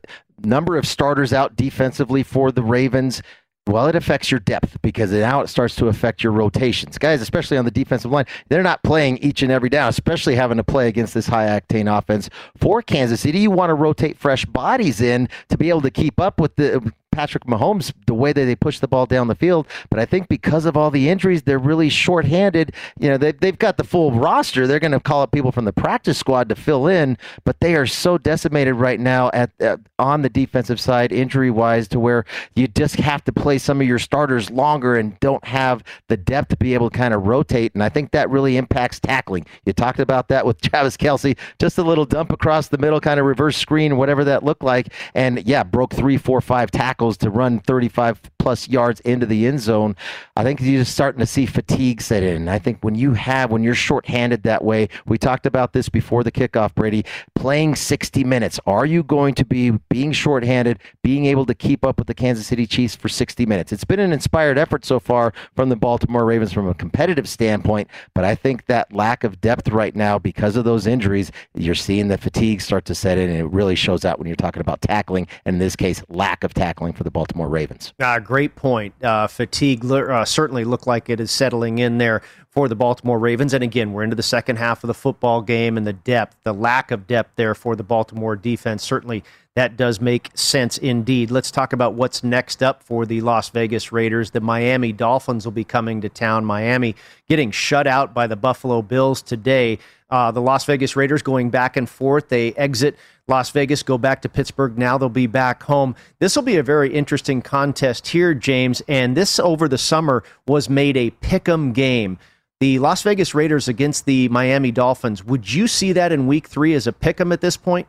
[0.45, 3.23] number of starters out defensively for the Ravens.
[3.67, 6.97] Well, it affects your depth because now it starts to affect your rotations.
[6.97, 10.57] Guys, especially on the defensive line, they're not playing each and every down, especially having
[10.57, 13.41] to play against this high octane offense for Kansas City.
[13.41, 16.93] You want to rotate fresh bodies in to be able to keep up with the
[17.21, 19.67] Patrick Mahomes the way that they push the ball down the field.
[19.91, 22.73] But I think because of all the injuries, they're really shorthanded.
[22.99, 24.67] You know, they, they've got the full roster.
[24.67, 27.75] They're going to call up people from the practice squad to fill in, but they
[27.75, 32.25] are so decimated right now at, at on the defensive side, injury wise, to where
[32.55, 36.49] you just have to play some of your starters longer and don't have the depth
[36.49, 37.75] to be able to kind of rotate.
[37.75, 39.45] And I think that really impacts tackling.
[39.67, 43.21] You talked about that with Travis Kelce, just a little dump across the middle, kind
[43.21, 44.91] of reverse screen, whatever that looked like.
[45.15, 49.61] And yeah, broke three, four, five tackles to run 35 plus yards into the end
[49.61, 49.95] zone.
[50.37, 52.49] I think you're just starting to see fatigue set in.
[52.49, 56.25] I think when you have, when you're shorthanded that way, we talked about this before
[56.25, 58.59] the kickoff, Brady, playing 60 minutes.
[58.67, 62.47] Are you going to be being shorthanded, being able to keep up with the Kansas
[62.47, 63.73] City Chiefs for 60 minutes?
[63.73, 67.89] It's been an inspired effort so far from the Baltimore Ravens from a competitive standpoint,
[68.15, 72.09] but I think that lack of depth right now because of those injuries, you're seeing
[72.09, 74.81] the fatigue start to set in, and it really shows out when you're talking about
[74.81, 77.93] tackling, and in this case, lack of tackling for the Baltimore Ravens.
[78.01, 78.95] Uh, great point.
[79.03, 83.55] Uh, fatigue uh, certainly looked like it is settling in there for the Baltimore Ravens.
[83.55, 86.53] And again, we're into the second half of the football game, and the depth, the
[86.53, 89.23] lack of depth there for the Baltimore defense, certainly
[89.57, 91.31] that does make sense indeed.
[91.31, 94.31] Let's talk about what's next up for the Las Vegas Raiders.
[94.31, 96.45] The Miami Dolphins will be coming to town.
[96.45, 96.95] Miami
[97.29, 99.79] getting shut out by the Buffalo Bills today.
[100.09, 102.29] Uh, the Las Vegas Raiders going back and forth.
[102.29, 102.97] They exit
[103.31, 104.77] Las Vegas, go back to Pittsburgh.
[104.77, 105.95] Now they'll be back home.
[106.19, 108.83] This will be a very interesting contest here, James.
[108.89, 112.19] And this over the summer was made a pick 'em game.
[112.61, 115.25] The Las Vegas Raiders against the Miami Dolphins.
[115.25, 117.87] Would you see that in week three as a pick 'em at this point?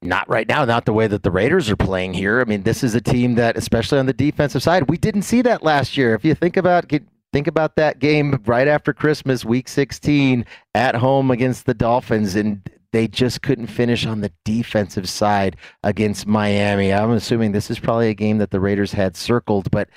[0.00, 2.40] Not right now, not the way that the Raiders are playing here.
[2.40, 5.42] I mean, this is a team that, especially on the defensive side, we didn't see
[5.42, 6.14] that last year.
[6.14, 6.90] If you think about
[7.32, 12.60] think about that game right after Christmas, week 16 at home against the Dolphins, and
[12.92, 16.92] they just couldn't finish on the defensive side against Miami.
[16.92, 19.88] I'm assuming this is probably a game that the Raiders had circled, but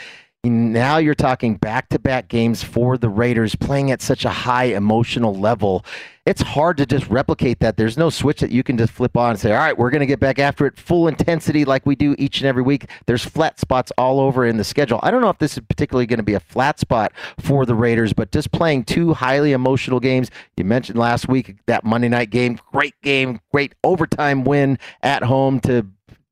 [0.49, 4.65] now you're talking back to back games for the Raiders playing at such a high
[4.65, 5.85] emotional level.
[6.25, 7.77] It's hard to just replicate that.
[7.77, 9.99] There's no switch that you can just flip on and say, all right, we're going
[9.99, 12.89] to get back after it full intensity like we do each and every week.
[13.05, 14.99] There's flat spots all over in the schedule.
[15.03, 17.75] I don't know if this is particularly going to be a flat spot for the
[17.75, 20.31] Raiders, but just playing two highly emotional games.
[20.57, 25.59] You mentioned last week that Monday night game, great game, great overtime win at home
[25.61, 25.85] to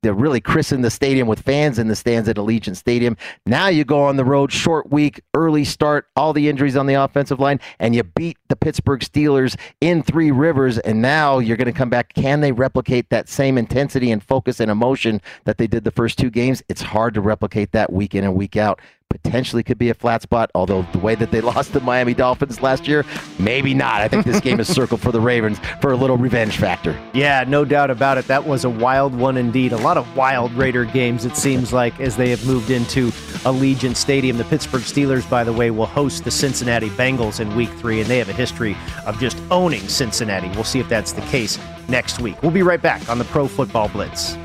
[0.04, 3.16] to really christen the stadium with fans in the stands at Allegiant Stadium.
[3.44, 6.94] Now you go on the road, short week, early start, all the injuries on the
[6.94, 11.66] offensive line, and you beat the Pittsburgh Steelers in Three Rivers, and now you're going
[11.66, 12.14] to come back.
[12.14, 16.18] Can they replicate that same intensity and focus and emotion that they did the first
[16.18, 16.62] two games?
[16.68, 18.80] It's hard to replicate that week in and week out
[19.22, 20.50] potentially could be a flat spot.
[20.54, 23.04] Although the way that they lost the Miami Dolphins last year,
[23.38, 24.00] maybe not.
[24.00, 26.98] I think this game is circled for the Ravens for a little revenge factor.
[27.12, 28.26] Yeah, no doubt about it.
[28.26, 29.72] That was a wild one indeed.
[29.72, 33.08] A lot of wild Raider games, it seems like, as they have moved into
[33.44, 34.36] Allegiant Stadium.
[34.36, 38.08] The Pittsburgh Steelers, by the way, will host the Cincinnati Bengals in week three, and
[38.08, 40.48] they have a history of just owning Cincinnati.
[40.48, 42.42] We'll see if that's the case next week.
[42.42, 44.36] We'll be right back on the Pro Football Blitz.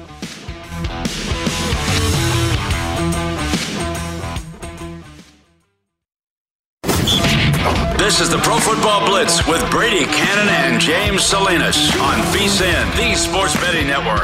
[8.09, 13.13] This is the Pro Football Blitz with Brady Cannon and James Salinas on VSIN, the
[13.13, 14.23] Sports Betting Network.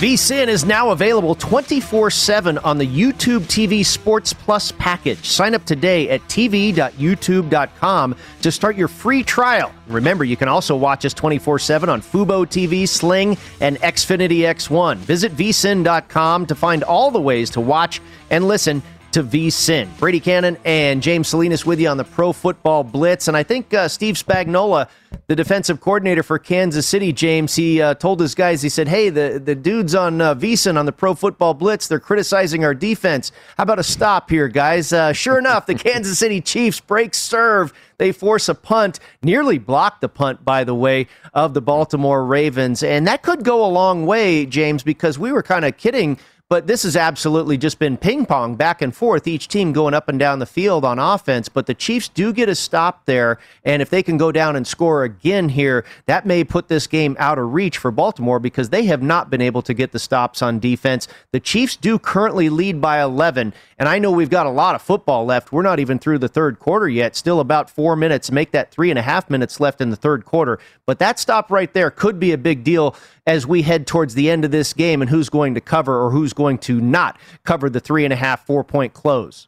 [0.00, 5.26] VSIN is now available 24 7 on the YouTube TV Sports Plus package.
[5.26, 9.72] Sign up today at tv.youtube.com to start your free trial.
[9.86, 14.98] Remember, you can also watch us 24 7 on Fubo TV, Sling, and Xfinity X1.
[14.98, 18.82] Visit vsin.com to find all the ways to watch and listen
[19.18, 19.88] to VSIN.
[19.98, 23.26] Brady Cannon and James Salinas with you on the Pro Football Blitz.
[23.26, 24.88] And I think uh, Steve Spagnuolo,
[25.26, 29.08] the defensive coordinator for Kansas City, James, he uh, told his guys, he said, hey,
[29.08, 33.32] the, the dudes on uh, VSIN on the Pro Football Blitz, they're criticizing our defense.
[33.56, 34.92] How about a stop here, guys?
[34.92, 37.72] Uh, sure enough, the Kansas City Chiefs break serve.
[37.96, 42.84] They force a punt, nearly block the punt, by the way, of the Baltimore Ravens.
[42.84, 46.66] And that could go a long way, James, because we were kind of kidding but
[46.66, 50.18] this has absolutely just been ping pong back and forth, each team going up and
[50.18, 51.48] down the field on offense.
[51.48, 53.38] But the Chiefs do get a stop there.
[53.64, 57.16] And if they can go down and score again here, that may put this game
[57.18, 60.40] out of reach for Baltimore because they have not been able to get the stops
[60.40, 61.06] on defense.
[61.32, 63.52] The Chiefs do currently lead by 11.
[63.78, 65.52] And I know we've got a lot of football left.
[65.52, 67.14] We're not even through the third quarter yet.
[67.14, 68.30] Still about four minutes.
[68.30, 70.58] Make that three and a half minutes left in the third quarter.
[70.86, 72.96] But that stop right there could be a big deal
[73.28, 76.10] as we head towards the end of this game and who's going to cover or
[76.10, 79.46] who's going to not cover the three and a half, four point close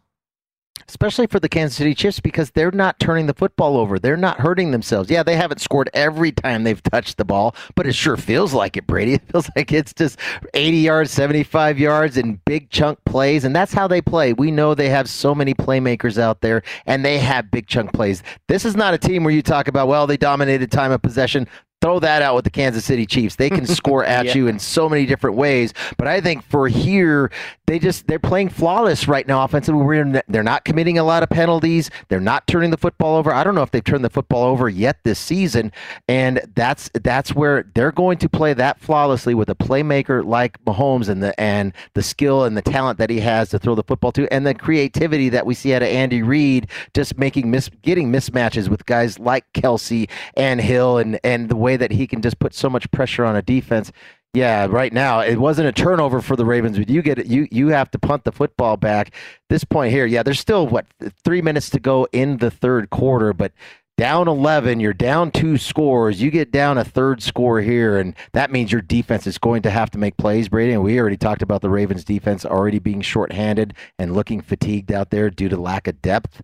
[0.88, 4.00] especially for the Kansas City Chiefs because they're not turning the football over.
[4.00, 5.08] They're not hurting themselves.
[5.08, 8.76] Yeah, they haven't scored every time they've touched the ball, but it sure feels like
[8.76, 9.14] it, Brady.
[9.20, 10.18] It feels like it's just
[10.54, 14.32] 80 yards, 75 yards, and big chunk plays, and that's how they play.
[14.32, 18.24] We know they have so many playmakers out there, and they have big chunk plays.
[18.48, 21.46] This is not a team where you talk about, well, they dominated time of possession
[21.80, 23.36] throw that out with the Kansas City Chiefs.
[23.36, 24.34] They can score at yeah.
[24.34, 25.72] you in so many different ways.
[25.96, 27.30] But I think for here,
[27.70, 30.20] they just they're playing flawless right now offensively.
[30.28, 31.88] They're not committing a lot of penalties.
[32.08, 33.32] They're not turning the football over.
[33.32, 35.70] I don't know if they've turned the football over yet this season,
[36.08, 41.08] and that's that's where they're going to play that flawlessly with a playmaker like Mahomes
[41.08, 44.10] and the and the skill and the talent that he has to throw the football
[44.12, 48.10] to, and the creativity that we see out of Andy Reid, just making mis getting
[48.10, 52.20] mismatches with guys like Kelce and Hill, and and the way way that he can
[52.20, 53.92] just put so much pressure on a defense.
[54.32, 57.26] Yeah, right now it wasn't a turnover for the Ravens, but you get it.
[57.26, 59.12] You you have to punt the football back.
[59.48, 60.86] This point here, yeah, there's still what
[61.24, 63.52] three minutes to go in the third quarter, but
[63.98, 66.22] down 11, you're down two scores.
[66.22, 69.70] You get down a third score here, and that means your defense is going to
[69.70, 70.72] have to make plays, Brady.
[70.72, 75.10] And we already talked about the Ravens' defense already being shorthanded and looking fatigued out
[75.10, 76.40] there due to lack of depth.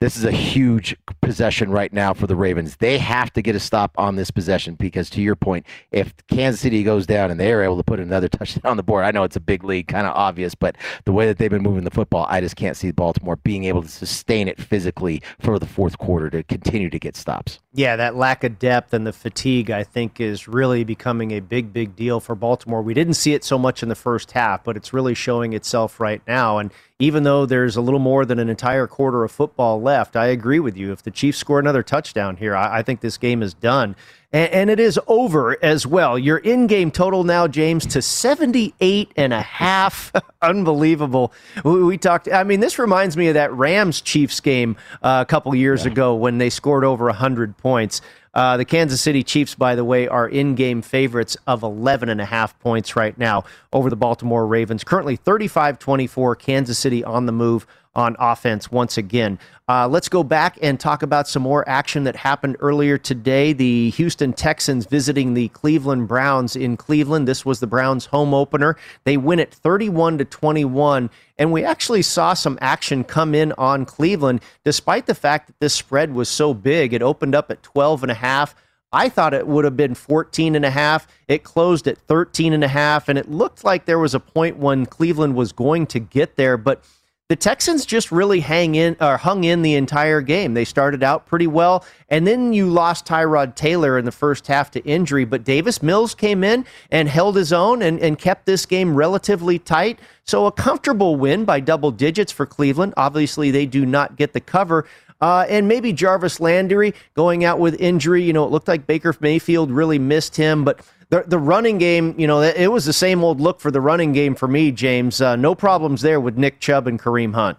[0.00, 2.76] This is a huge possession right now for the Ravens.
[2.76, 6.60] They have to get a stop on this possession because, to your point, if Kansas
[6.60, 9.24] City goes down and they're able to put another touchdown on the board, I know
[9.24, 11.90] it's a big league, kind of obvious, but the way that they've been moving the
[11.90, 15.98] football, I just can't see Baltimore being able to sustain it physically for the fourth
[15.98, 17.58] quarter to continue to get stops.
[17.72, 21.72] Yeah, that lack of depth and the fatigue, I think, is really becoming a big,
[21.72, 22.82] big deal for Baltimore.
[22.82, 25.98] We didn't see it so much in the first half, but it's really showing itself
[25.98, 26.58] right now.
[26.58, 30.26] And even though there's a little more than an entire quarter of football left, I
[30.26, 30.90] agree with you.
[30.90, 33.94] If the Chiefs score another touchdown here, I, I think this game is done.
[34.32, 36.18] And, and, it is over as well.
[36.18, 40.12] Your in game total now, James, to 78 and a half.
[40.42, 41.32] Unbelievable.
[41.64, 45.30] We, we, talked, I mean, this reminds me of that Rams Chiefs game uh, a
[45.30, 45.92] couple years yeah.
[45.92, 48.02] ago when they scored over 100 points.
[48.38, 52.20] Uh, the Kansas City Chiefs, by the way, are in game favorites of 11 and
[52.20, 54.84] a half points right now over the Baltimore Ravens.
[54.84, 57.66] Currently 35 24, Kansas City on the move
[57.98, 59.40] on offense once again.
[59.68, 63.52] Uh, let's go back and talk about some more action that happened earlier today.
[63.52, 67.26] The Houston Texans visiting the Cleveland Browns in Cleveland.
[67.26, 68.76] This was the Browns' home opener.
[69.02, 73.84] They win it 31 to 21, and we actually saw some action come in on
[73.84, 76.94] Cleveland, despite the fact that this spread was so big.
[76.94, 78.54] It opened up at 12 and a half.
[78.92, 81.08] I thought it would have been 14 and a half.
[81.26, 84.56] It closed at 13 and a half, and it looked like there was a point
[84.56, 86.82] when Cleveland was going to get there, but
[87.28, 90.54] the Texans just really hang in or hung in the entire game.
[90.54, 94.70] They started out pretty well, and then you lost Tyrod Taylor in the first half
[94.70, 98.64] to injury, but Davis Mills came in and held his own and, and kept this
[98.64, 99.98] game relatively tight.
[100.24, 102.94] So a comfortable win by double digits for Cleveland.
[102.96, 104.86] Obviously, they do not get the cover.
[105.20, 108.22] Uh, and maybe Jarvis Landry going out with injury.
[108.22, 112.14] You know, it looked like Baker Mayfield really missed him, but the the running game,
[112.18, 115.20] you know, it was the same old look for the running game for me, James.
[115.20, 117.58] Uh, no problems there with Nick Chubb and Kareem Hunt.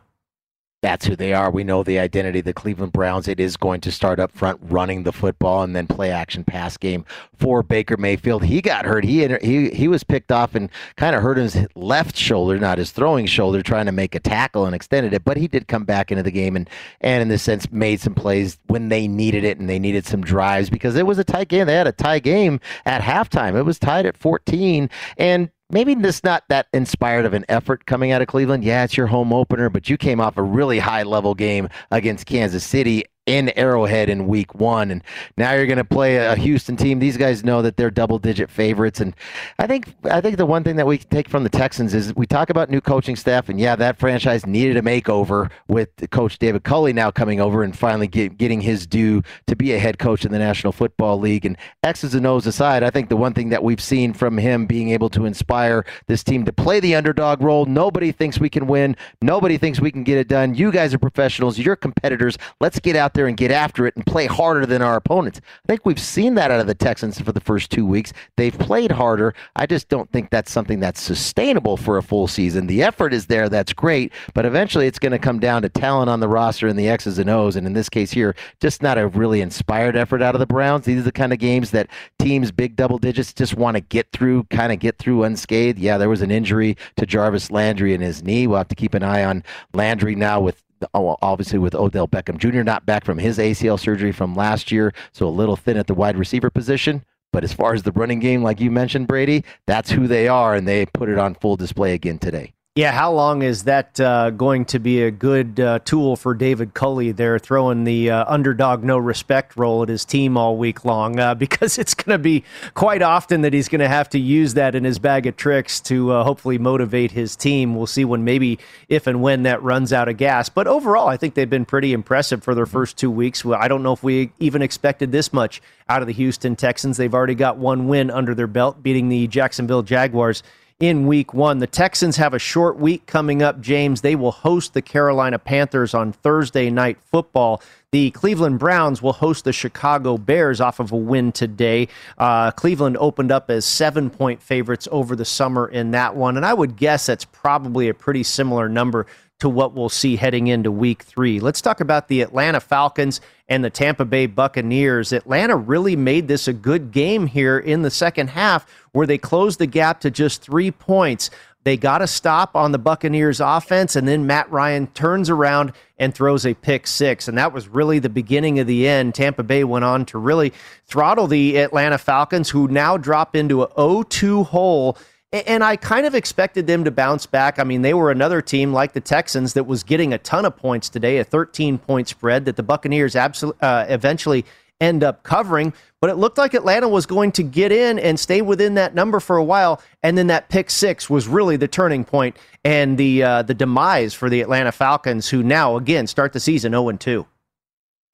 [0.81, 1.51] That's who they are.
[1.51, 3.27] We know the identity, the Cleveland Browns.
[3.27, 6.77] It is going to start up front running the football and then play action pass
[6.77, 7.03] game
[7.35, 8.45] for Baker Mayfield.
[8.45, 9.03] He got hurt.
[9.03, 12.91] He he he was picked off and kind of hurt his left shoulder, not his
[12.91, 15.25] throwing shoulder, trying to make a tackle and extended it.
[15.25, 16.69] But he did come back into the game and
[17.01, 20.21] and in this sense made some plays when they needed it and they needed some
[20.21, 21.67] drives because it was a tight game.
[21.67, 23.57] They had a tie game at halftime.
[23.57, 28.11] It was tied at 14 and maybe just not that inspired of an effort coming
[28.11, 28.63] out of Cleveland.
[28.63, 32.25] Yeah, it's your home opener, but you came off a really high level game against
[32.25, 34.89] Kansas City in Arrowhead in week one.
[34.89, 35.03] And
[35.37, 36.97] now you're going to play a Houston team.
[36.97, 38.99] These guys know that they're double digit favorites.
[38.99, 39.15] And
[39.59, 42.25] I think, I think the one thing that we take from the Texans is we
[42.25, 43.47] talk about new coaching staff.
[43.47, 47.77] And yeah, that franchise needed a makeover with coach David Culley now coming over and
[47.77, 51.45] finally get, getting his due to be a head coach in the National Football League.
[51.45, 54.65] And X's and O's aside, I think the one thing that we've seen from him
[54.65, 58.65] being able to inspire this team to play the underdog role, nobody thinks we can
[58.65, 58.95] win.
[59.21, 60.55] Nobody thinks we can get it done.
[60.55, 61.59] You guys are professionals.
[61.59, 62.37] You're competitors.
[62.59, 65.41] Let's get out there there and get after it and play harder than our opponents.
[65.43, 68.13] I think we've seen that out of the Texans for the first two weeks.
[68.37, 69.35] They've played harder.
[69.57, 72.67] I just don't think that's something that's sustainable for a full season.
[72.67, 76.09] The effort is there, that's great, but eventually it's going to come down to talent
[76.09, 77.57] on the roster and the X's and O's.
[77.57, 80.85] And in this case here, just not a really inspired effort out of the Browns.
[80.85, 81.89] These are the kind of games that
[82.19, 85.77] teams, big double digits, just want to get through, kind of get through unscathed.
[85.77, 88.47] Yeah, there was an injury to Jarvis Landry in his knee.
[88.47, 89.43] We'll have to keep an eye on
[89.73, 90.63] Landry now with
[90.93, 92.63] Oh, obviously with Odell Beckham Jr.
[92.63, 95.93] not back from his ACL surgery from last year, so a little thin at the
[95.93, 97.03] wide receiver position.
[97.31, 100.55] But as far as the running game, like you mentioned, Brady, that's who they are,
[100.55, 102.53] and they put it on full display again today.
[102.79, 106.73] Yeah, how long is that uh, going to be a good uh, tool for David
[106.73, 111.19] Culley there, throwing the uh, underdog no respect role at his team all week long?
[111.19, 114.53] Uh, because it's going to be quite often that he's going to have to use
[114.53, 117.75] that in his bag of tricks to uh, hopefully motivate his team.
[117.75, 120.47] We'll see when maybe if and when that runs out of gas.
[120.47, 123.45] But overall, I think they've been pretty impressive for their first two weeks.
[123.45, 126.95] I don't know if we even expected this much out of the Houston Texans.
[126.95, 130.43] They've already got one win under their belt, beating the Jacksonville Jaguars
[130.79, 131.59] in week one.
[131.59, 133.99] The Texans have a short week coming up, James.
[133.99, 137.61] They will host the Carolina Panthers on Thursday night football.
[137.91, 141.89] The Cleveland Browns will host the Chicago Bears off of a win today.
[142.17, 146.37] Uh, Cleveland opened up as seven point favorites over the summer in that one.
[146.37, 149.05] And I would guess that's probably a pretty similar number
[149.39, 151.39] to what we'll see heading into week three.
[151.39, 155.13] Let's talk about the Atlanta Falcons and the Tampa Bay Buccaneers.
[155.13, 159.59] Atlanta really made this a good game here in the second half where they closed
[159.59, 161.29] the gap to just three points.
[161.63, 166.15] They got a stop on the Buccaneers offense, and then Matt Ryan turns around and
[166.15, 167.27] throws a pick six.
[167.27, 169.13] And that was really the beginning of the end.
[169.13, 170.53] Tampa Bay went on to really
[170.85, 174.97] throttle the Atlanta Falcons, who now drop into a 0 2 hole
[175.31, 177.59] and I kind of expected them to bounce back.
[177.59, 180.57] I mean, they were another team like the Texans that was getting a ton of
[180.57, 184.45] points today, a 13 point spread that the Buccaneers absolutely uh, eventually
[184.81, 185.73] end up covering.
[186.01, 189.19] But it looked like Atlanta was going to get in and stay within that number
[189.19, 193.21] for a while, and then that pick six was really the turning point and the
[193.21, 197.25] uh, the demise for the Atlanta Falcons, who now again start the season 0 2.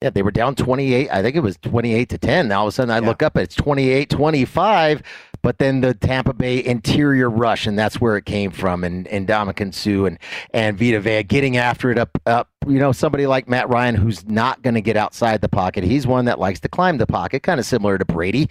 [0.02, 1.08] Yeah, they were down 28.
[1.10, 2.48] I think it was 28 to 10.
[2.48, 3.06] Now all of a sudden I yeah.
[3.06, 5.02] look up, it's 28 25
[5.46, 9.28] but then the Tampa Bay interior rush, and that's where it came from, and and
[9.28, 10.18] Ndamukong Suh and
[10.50, 12.48] and Vita Vea getting after it up up.
[12.66, 15.84] You know, somebody like Matt Ryan who's not going to get outside the pocket.
[15.84, 18.50] He's one that likes to climb the pocket, kind of similar to Brady.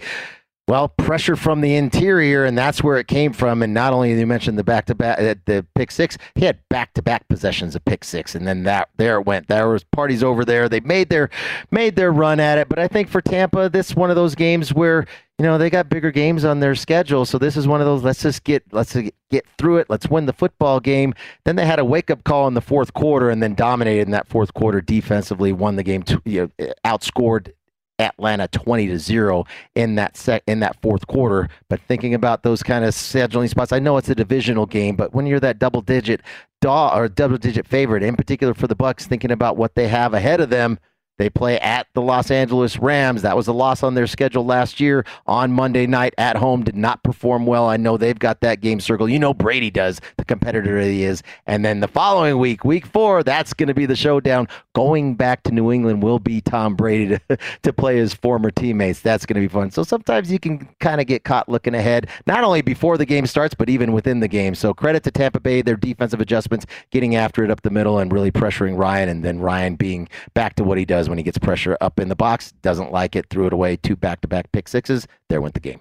[0.68, 3.62] Well, pressure from the interior, and that's where it came from.
[3.62, 6.58] And not only you mentioned the back to back, uh, the pick six, he had
[6.68, 9.46] back to back possessions of pick six, and then that there it went.
[9.46, 10.68] There was parties over there.
[10.68, 11.30] They made their
[11.70, 14.34] made their run at it, but I think for Tampa, this is one of those
[14.34, 15.06] games where
[15.38, 17.24] you know they got bigger games on their schedule.
[17.24, 18.02] So this is one of those.
[18.02, 18.96] Let's just get let's
[19.30, 19.86] get through it.
[19.88, 21.14] Let's win the football game.
[21.44, 24.10] Then they had a wake up call in the fourth quarter, and then dominated in
[24.10, 25.52] that fourth quarter defensively.
[25.52, 27.52] Won the game, to, you know, outscored
[27.98, 29.44] Atlanta 20 to 0
[29.74, 31.48] in that sec in that fourth quarter.
[31.68, 35.14] But thinking about those kind of scheduling spots, I know it's a divisional game, but
[35.14, 36.20] when you're that double digit
[36.60, 40.14] dog or double digit favorite, in particular for the Bucks, thinking about what they have
[40.14, 40.78] ahead of them,
[41.18, 43.22] they play at the Los Angeles Rams.
[43.22, 46.62] That was a loss on their schedule last year on Monday night at home.
[46.62, 47.68] Did not perform well.
[47.68, 49.08] I know they've got that game circle.
[49.08, 51.22] You know Brady does, the competitor he is.
[51.46, 54.48] And then the following week, week four, that's going to be the showdown.
[54.74, 59.00] Going back to New England will be Tom Brady to, to play his former teammates.
[59.00, 59.70] That's going to be fun.
[59.70, 63.26] So sometimes you can kind of get caught looking ahead, not only before the game
[63.26, 64.54] starts, but even within the game.
[64.54, 68.12] So credit to Tampa Bay, their defensive adjustments, getting after it up the middle and
[68.12, 71.24] really pressuring Ryan, and then Ryan being back to what he does does when he
[71.24, 72.52] gets pressure up in the box.
[72.62, 73.76] Doesn't like it, threw it away.
[73.76, 75.06] Two back to back pick sixes.
[75.28, 75.80] There went the game.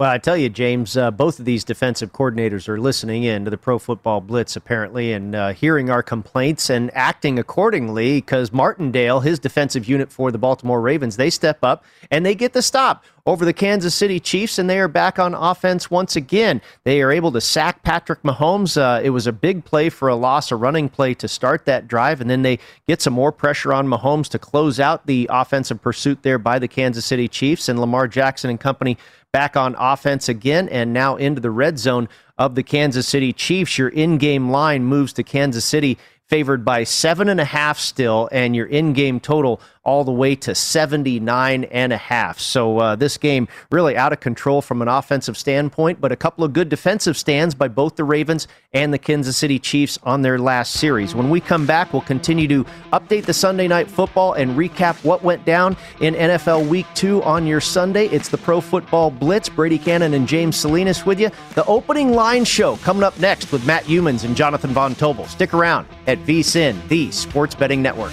[0.00, 3.50] Well, I tell you, James, uh, both of these defensive coordinators are listening in to
[3.52, 9.20] the Pro Football Blitz, apparently, and uh, hearing our complaints and acting accordingly because Martindale,
[9.20, 13.04] his defensive unit for the Baltimore Ravens, they step up and they get the stop
[13.24, 16.60] over the Kansas City Chiefs, and they are back on offense once again.
[16.82, 18.76] They are able to sack Patrick Mahomes.
[18.76, 21.86] Uh, it was a big play for a loss, a running play to start that
[21.86, 25.80] drive, and then they get some more pressure on Mahomes to close out the offensive
[25.80, 28.98] pursuit there by the Kansas City Chiefs, and Lamar Jackson and company
[29.34, 32.08] back on offense again and now into the red zone
[32.38, 33.76] of the Kansas City Chiefs.
[33.76, 38.28] Your in game line moves to Kansas City favored by seven and a half still,
[38.30, 42.38] and your in game total all the way to 79 and a half.
[42.38, 46.44] So uh, this game really out of control from an offensive standpoint, but a couple
[46.44, 50.38] of good defensive stands by both the Ravens and the Kansas City Chiefs on their
[50.38, 51.14] last series.
[51.14, 55.22] When we come back, we'll continue to update the Sunday night football and recap what
[55.22, 58.06] went down in NFL Week 2 on your Sunday.
[58.06, 59.48] It's the Pro Football Blitz.
[59.48, 61.30] Brady Cannon and James Salinas with you.
[61.54, 65.26] The opening line show coming up next with Matt Youmans and Jonathan Von Tobel.
[65.28, 68.12] Stick around at VSIN, the Sports Betting Network.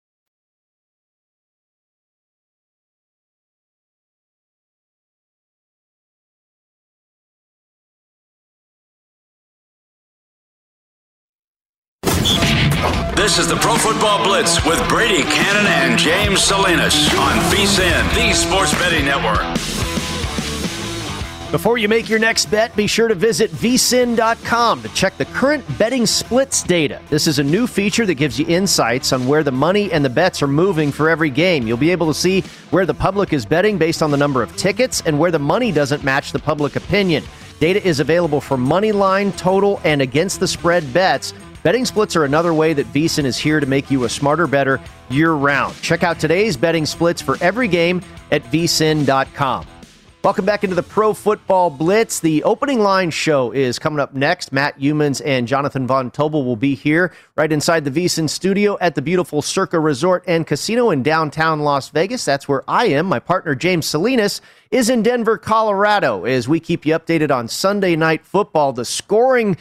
[13.31, 18.33] This is the Pro Football Blitz with Brady Cannon and James Salinas on VSIN, the
[18.33, 19.39] Sports Betting Network.
[21.49, 25.63] Before you make your next bet, be sure to visit vsin.com to check the current
[25.77, 27.01] betting splits data.
[27.09, 30.09] This is a new feature that gives you insights on where the money and the
[30.09, 31.65] bets are moving for every game.
[31.65, 34.53] You'll be able to see where the public is betting based on the number of
[34.57, 37.23] tickets and where the money doesn't match the public opinion.
[37.61, 41.33] Data is available for money line, total, and against the spread bets.
[41.63, 44.81] Betting splits are another way that VSIN is here to make you a smarter better
[45.09, 45.79] year round.
[45.81, 48.01] Check out today's betting splits for every game
[48.31, 49.67] at vsin.com.
[50.23, 52.19] Welcome back into the Pro Football Blitz.
[52.19, 54.51] The opening line show is coming up next.
[54.51, 58.93] Matt Youmans and Jonathan Von Tobel will be here right inside the VSIN studio at
[58.93, 62.23] the beautiful Circa Resort and Casino in downtown Las Vegas.
[62.23, 63.07] That's where I am.
[63.07, 67.95] My partner, James Salinas, is in Denver, Colorado, as we keep you updated on Sunday
[67.95, 68.73] night football.
[68.73, 69.57] The scoring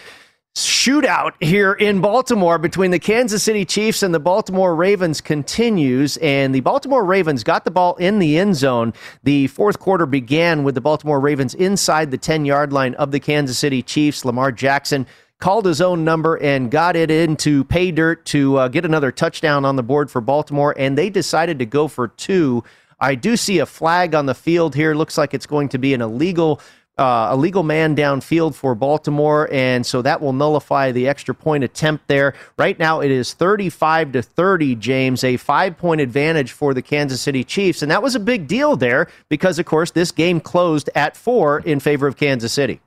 [0.56, 6.54] shootout here in Baltimore between the Kansas City Chiefs and the Baltimore Ravens continues, and
[6.54, 8.92] the Baltimore Ravens got the ball in the end zone.
[9.22, 13.20] The fourth quarter began with the Baltimore Ravens inside the 10 yard line of the
[13.20, 14.24] Kansas City Chiefs.
[14.24, 15.06] Lamar Jackson
[15.38, 19.64] called his own number and got it into pay dirt to uh, get another touchdown
[19.64, 22.62] on the board for Baltimore, and they decided to go for two.
[23.00, 24.94] I do see a flag on the field here.
[24.94, 26.60] Looks like it's going to be an illegal
[27.00, 31.64] uh, a legal man downfield for Baltimore, and so that will nullify the extra point
[31.64, 32.34] attempt there.
[32.58, 37.22] Right now, it is 35 to 30, James, a five point advantage for the Kansas
[37.22, 40.90] City Chiefs, and that was a big deal there because, of course, this game closed
[40.94, 42.80] at four in favor of Kansas City.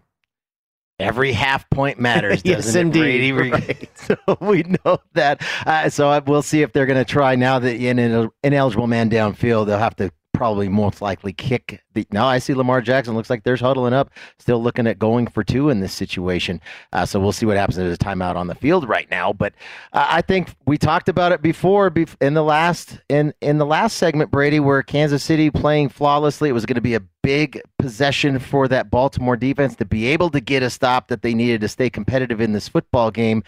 [0.99, 3.31] Every half point matters, doesn't yes, it, indeed.
[3.33, 3.89] Right.
[3.95, 5.41] so we know that.
[5.65, 9.09] Uh, so we'll see if they're going to try now that in an ineligible man
[9.09, 12.05] downfield, they'll have to probably most likely kick the.
[12.11, 15.43] Now I see Lamar Jackson looks like they're huddling up, still looking at going for
[15.43, 16.59] two in this situation.
[16.91, 17.77] Uh, so we'll see what happens.
[17.77, 19.53] There's a timeout on the field right now, but
[19.93, 23.65] uh, I think we talked about it before bef- in the last in in the
[23.65, 26.49] last segment, Brady, where Kansas City playing flawlessly.
[26.49, 30.29] It was going to be a big possession for that Baltimore defense to be able
[30.29, 33.43] to get a stop that they needed to stay competitive in this football game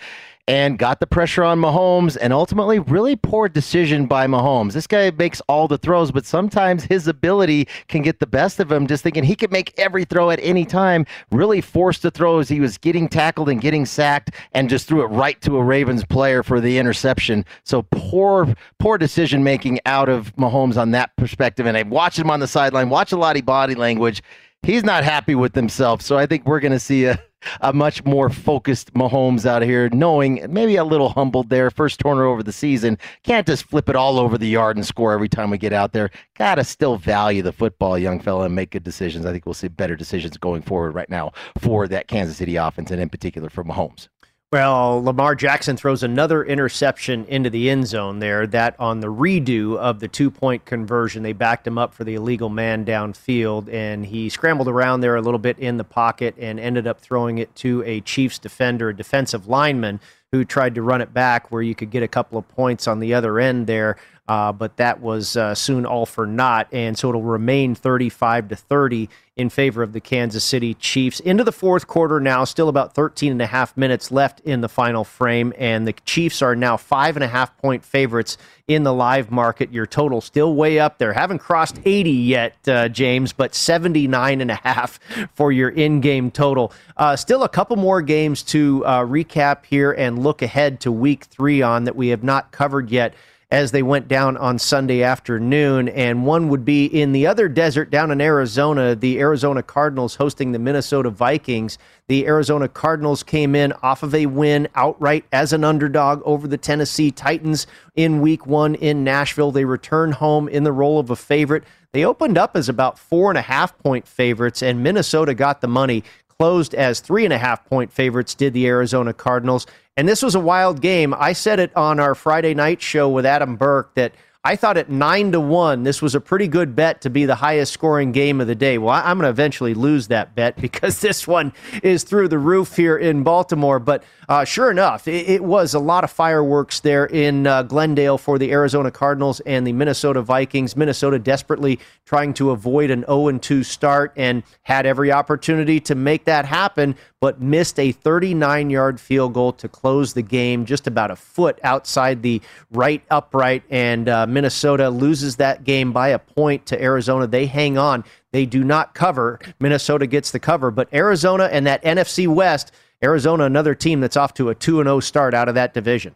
[0.48, 4.74] and got the pressure on Mahomes and ultimately really poor decision by Mahomes.
[4.74, 8.72] This guy makes all the throws, but sometimes his ability can get the best of
[8.72, 12.48] him just thinking he could make every throw at any time, really forced the throws.
[12.48, 16.06] He was getting tackled and getting sacked and just threw it right to a Ravens
[16.06, 17.46] player for the interception.
[17.64, 22.30] So poor poor decision making out of Mahomes on that perspective and I watched him
[22.30, 24.22] on the sideline, watch a lot of body language.
[24.62, 26.02] He's not happy with himself.
[26.02, 27.20] So I think we're going to see a
[27.62, 31.70] a much more focused Mahomes out of here, knowing maybe a little humbled there.
[31.70, 32.98] First turnover over the season.
[33.24, 35.93] Can't just flip it all over the yard and score every time we get out
[35.93, 36.10] there.
[36.38, 39.26] Got to still value the football, young fella, and make good decisions.
[39.26, 42.91] I think we'll see better decisions going forward right now for that Kansas City offense,
[42.91, 44.08] and in particular for Mahomes.
[44.56, 48.47] Well, Lamar Jackson throws another interception into the end zone there.
[48.47, 52.16] That on the redo of the two point conversion, they backed him up for the
[52.16, 56.58] illegal man downfield, and he scrambled around there a little bit in the pocket and
[56.58, 59.99] ended up throwing it to a Chiefs defender, a defensive lineman,
[60.32, 63.01] who tried to run it back where you could get a couple of points on
[63.01, 63.97] the other end there.
[64.28, 68.56] Uh, but that was uh, soon all for naught, and so it'll remain 35 to
[68.56, 71.20] 30 in favor of the Kansas City Chiefs.
[71.20, 74.70] Into the fourth quarter now, still about 13 and a half minutes left in the
[74.70, 78.94] final frame, and the Chiefs are now five and a half point favorites in the
[78.94, 79.72] live market.
[79.72, 81.14] Your total still way up there.
[81.14, 85.00] Haven't crossed 80 yet, uh, James, but 79 and a half
[85.36, 86.72] for your in-game total.
[86.98, 91.26] Uh, still a couple more games to uh, recap here and look ahead to week
[91.26, 93.14] three on that we have not covered yet
[93.56, 95.88] as they went down on Sunday afternoon.
[95.88, 100.51] And one would be in the other desert down in Arizona, the Arizona Cardinals hosting
[100.51, 101.78] the Minnesota Vikings.
[102.10, 106.58] The Arizona Cardinals came in off of a win outright as an underdog over the
[106.58, 109.53] Tennessee Titans in week one in Nashville.
[109.53, 111.64] They return home in the role of a favorite.
[111.93, 115.70] They opened up as about four and a half point favorites, and Minnesota got the
[115.70, 116.03] money
[116.40, 119.66] closed as three and a half point favorites, did the Arizona Cardinals.
[119.98, 121.14] And this was a wild game.
[121.14, 124.14] I said it on our Friday night show with Adam Burke that
[124.46, 127.34] I thought at nine to one, this was a pretty good bet to be the
[127.34, 128.78] highest scoring game of the day.
[128.78, 132.76] Well, I'm going to eventually lose that bet because this one is through the roof
[132.76, 133.80] here in Baltimore.
[133.80, 138.20] But uh, sure enough, it, it, was a lot of fireworks there in uh, Glendale
[138.20, 140.76] for the Arizona Cardinals and the Minnesota Vikings.
[140.76, 146.26] Minnesota desperately trying to avoid an 0 2 start and had every opportunity to make
[146.26, 151.12] that happen, but missed a 39 yard field goal to close the game just about
[151.12, 152.41] a foot outside the
[152.72, 153.64] right upright.
[153.70, 157.26] And uh, Minnesota loses that game by a point to Arizona.
[157.26, 158.04] They hang on.
[158.34, 159.40] They do not cover.
[159.62, 164.34] Minnesota gets the cover, but Arizona and that NFC West, Arizona, another team that's off
[164.34, 166.16] to a 2 0 start out of that division.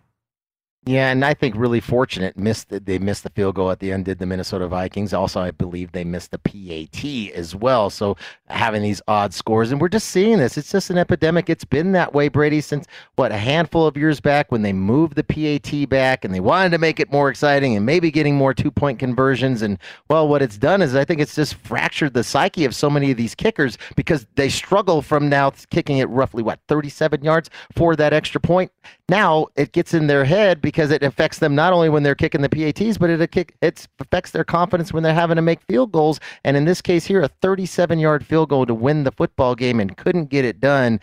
[0.89, 4.05] Yeah, and I think really fortunate missed they missed the field goal at the end.
[4.05, 5.13] Did the Minnesota Vikings?
[5.13, 7.91] Also, I believe they missed the PAT as well.
[7.91, 8.17] So
[8.47, 10.57] having these odd scores, and we're just seeing this.
[10.57, 11.47] It's just an epidemic.
[11.47, 12.87] It's been that way, Brady, since
[13.17, 16.71] what a handful of years back when they moved the PAT back and they wanted
[16.71, 19.61] to make it more exciting and maybe getting more two point conversions.
[19.61, 19.77] And
[20.09, 23.11] well, what it's done is I think it's just fractured the psyche of so many
[23.11, 27.95] of these kickers because they struggle from now kicking it roughly what 37 yards for
[27.95, 28.71] that extra point.
[29.07, 32.41] Now it gets in their head because it affects them not only when they're kicking
[32.41, 33.19] the PATs, but it
[33.61, 36.19] it affects their confidence when they're having to make field goals.
[36.43, 39.79] And in this case here, a 37 yard field goal to win the football game
[39.79, 40.99] and couldn't get it done.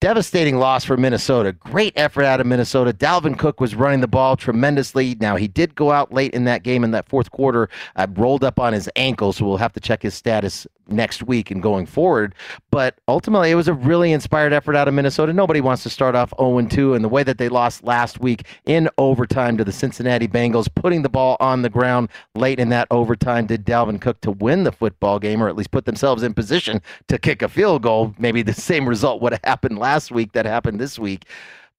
[0.00, 1.52] Devastating loss for Minnesota.
[1.52, 2.90] Great effort out of Minnesota.
[2.90, 5.14] Dalvin Cook was running the ball tremendously.
[5.20, 8.42] Now, he did go out late in that game in that fourth quarter, uh, rolled
[8.42, 11.86] up on his ankle, so we'll have to check his status next week and going
[11.86, 12.34] forward.
[12.70, 15.32] But ultimately, it was a really inspired effort out of Minnesota.
[15.32, 18.46] Nobody wants to start off 0 2, and the way that they lost last week
[18.66, 22.88] in overtime to the Cincinnati Bengals, putting the ball on the ground late in that
[22.90, 26.34] overtime, did Dalvin Cook to win the football game, or at least put themselves in
[26.34, 28.14] position to kick a field goal.
[28.18, 31.26] Maybe the same result would have happened last week that happened this week.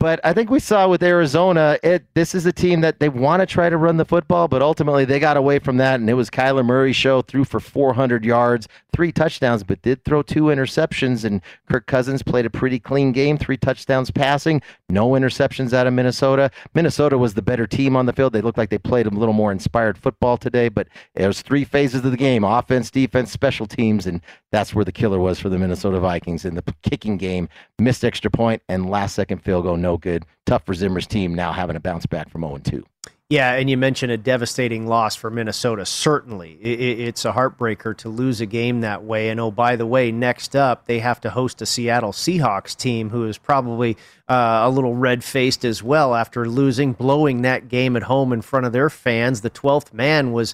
[0.01, 3.41] But I think we saw with Arizona, it this is a team that they want
[3.41, 6.15] to try to run the football, but ultimately they got away from that, and it
[6.15, 7.21] was Kyler Murray's show.
[7.21, 11.23] Threw for 400 yards, three touchdowns, but did throw two interceptions.
[11.25, 15.93] And Kirk Cousins played a pretty clean game, three touchdowns passing, No interceptions out of
[15.93, 16.51] Minnesota.
[16.73, 18.33] Minnesota was the better team on the field.
[18.33, 21.63] They looked like they played a little more inspired football today, but it was three
[21.63, 24.21] phases of the game offense, defense, special teams, and
[24.51, 27.47] that's where the killer was for the Minnesota Vikings in the kicking game.
[27.79, 30.25] Missed extra point and last second field goal, no good.
[30.45, 32.83] Tough for Zimmer's team now having to bounce back from 0 2.
[33.31, 35.85] Yeah, and you mentioned a devastating loss for Minnesota.
[35.85, 39.29] Certainly, it's a heartbreaker to lose a game that way.
[39.29, 43.09] And oh, by the way, next up, they have to host a Seattle Seahawks team
[43.09, 43.95] who is probably
[44.27, 48.41] uh, a little red faced as well after losing, blowing that game at home in
[48.41, 49.39] front of their fans.
[49.39, 50.53] The 12th man was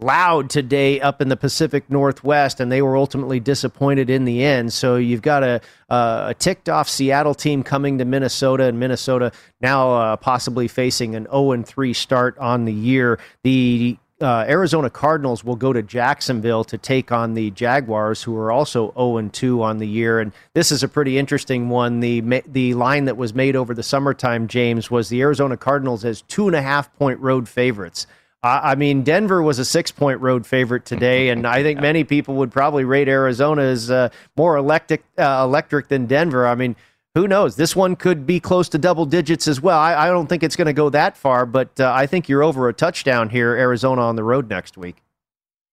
[0.00, 4.72] loud today up in the Pacific Northwest, and they were ultimately disappointed in the end.
[4.72, 9.92] So you've got a, a ticked off Seattle team coming to Minnesota, and Minnesota now
[9.92, 13.18] uh, possibly facing an 0 3 start on the year.
[13.42, 18.50] The uh, Arizona Cardinals will go to Jacksonville to take on the Jaguars, who are
[18.50, 20.20] also 0 2 on the year.
[20.20, 22.00] And this is a pretty interesting one.
[22.00, 26.22] The the line that was made over the summertime, James, was the Arizona Cardinals as
[26.22, 28.06] two and a half point road favorites.
[28.42, 32.36] I mean, Denver was a six point road favorite today, and I think many people
[32.36, 36.46] would probably rate Arizona as uh, more electric, uh, electric than Denver.
[36.46, 36.76] I mean,
[37.16, 37.56] who knows?
[37.56, 39.78] This one could be close to double digits as well.
[39.78, 42.44] I, I don't think it's going to go that far, but uh, I think you're
[42.44, 45.02] over a touchdown here, Arizona on the road next week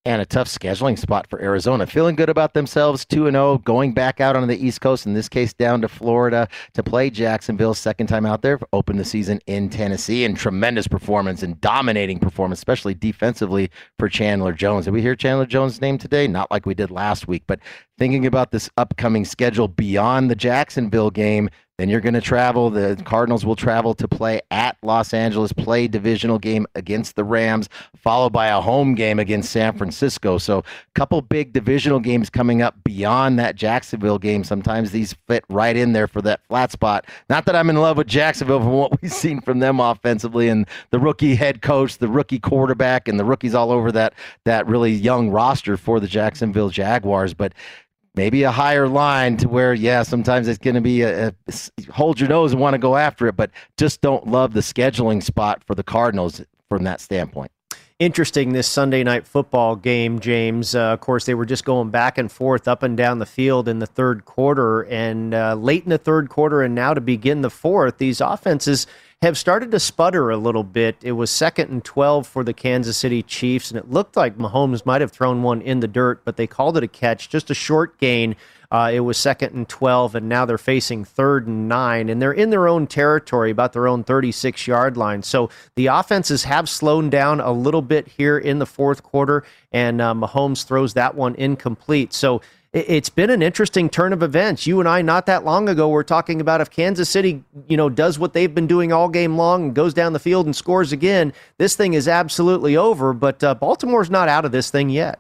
[0.06, 1.88] and a tough scheduling spot for Arizona.
[1.88, 5.28] Feeling good about themselves, 2 0, going back out on the East Coast, in this
[5.28, 7.74] case down to Florida to play Jacksonville.
[7.74, 12.60] Second time out there, open the season in Tennessee, and tremendous performance and dominating performance,
[12.60, 14.86] especially defensively for Chandler Jones.
[14.86, 16.28] Did we hear Chandler Jones' name today?
[16.28, 17.60] Not like we did last week, but
[17.98, 22.70] thinking about this upcoming schedule beyond the Jacksonville game, then you're going to travel.
[22.70, 27.70] The Cardinals will travel to play at Los Angeles, play divisional game against the Rams,
[27.96, 30.38] followed by a home game against San Francisco.
[30.38, 30.64] So, a
[30.94, 34.44] couple big divisional games coming up beyond that Jacksonville game.
[34.44, 37.06] Sometimes these fit right in there for that flat spot.
[37.30, 40.68] Not that I'm in love with Jacksonville from what we've seen from them offensively and
[40.92, 44.14] the rookie head coach, the rookie quarterback, and the rookies all over that
[44.46, 47.54] that really young roster for the Jacksonville Jaguars, but
[48.16, 51.34] maybe a higher line to where, yeah, sometimes it's going to be a, a,
[51.92, 55.22] hold your nose and want to go after it, but just don't love the scheduling
[55.22, 57.52] spot for the Cardinals from that standpoint.
[57.98, 60.76] Interesting this Sunday night football game, James.
[60.76, 63.70] Uh, of course, they were just going back and forth up and down the field
[63.70, 67.42] in the third quarter, and uh, late in the third quarter, and now to begin
[67.42, 68.86] the fourth, these offenses
[69.26, 70.98] have started to sputter a little bit.
[71.02, 74.86] It was second and 12 for the Kansas City Chiefs, and it looked like Mahomes
[74.86, 77.56] might have thrown one in the dirt, but they called it a catch, just a
[77.56, 78.36] short gain.
[78.70, 82.34] Uh, it was second and 12, and now they're facing third and nine, and they're
[82.34, 85.24] in their own territory, about their own 36 yard line.
[85.24, 90.02] So the offenses have slowed down a little bit here in the fourth quarter, and
[90.02, 92.14] uh, Mahomes throws that one incomplete.
[92.14, 92.42] So
[92.76, 94.68] it's been an interesting turn of events.
[94.68, 97.88] You and I, not that long ago, were talking about if Kansas City, you know,
[97.88, 100.92] does what they've been doing all game long and goes down the field and scores
[100.92, 103.14] again, this thing is absolutely over.
[103.14, 105.20] But uh, Baltimore's not out of this thing yet.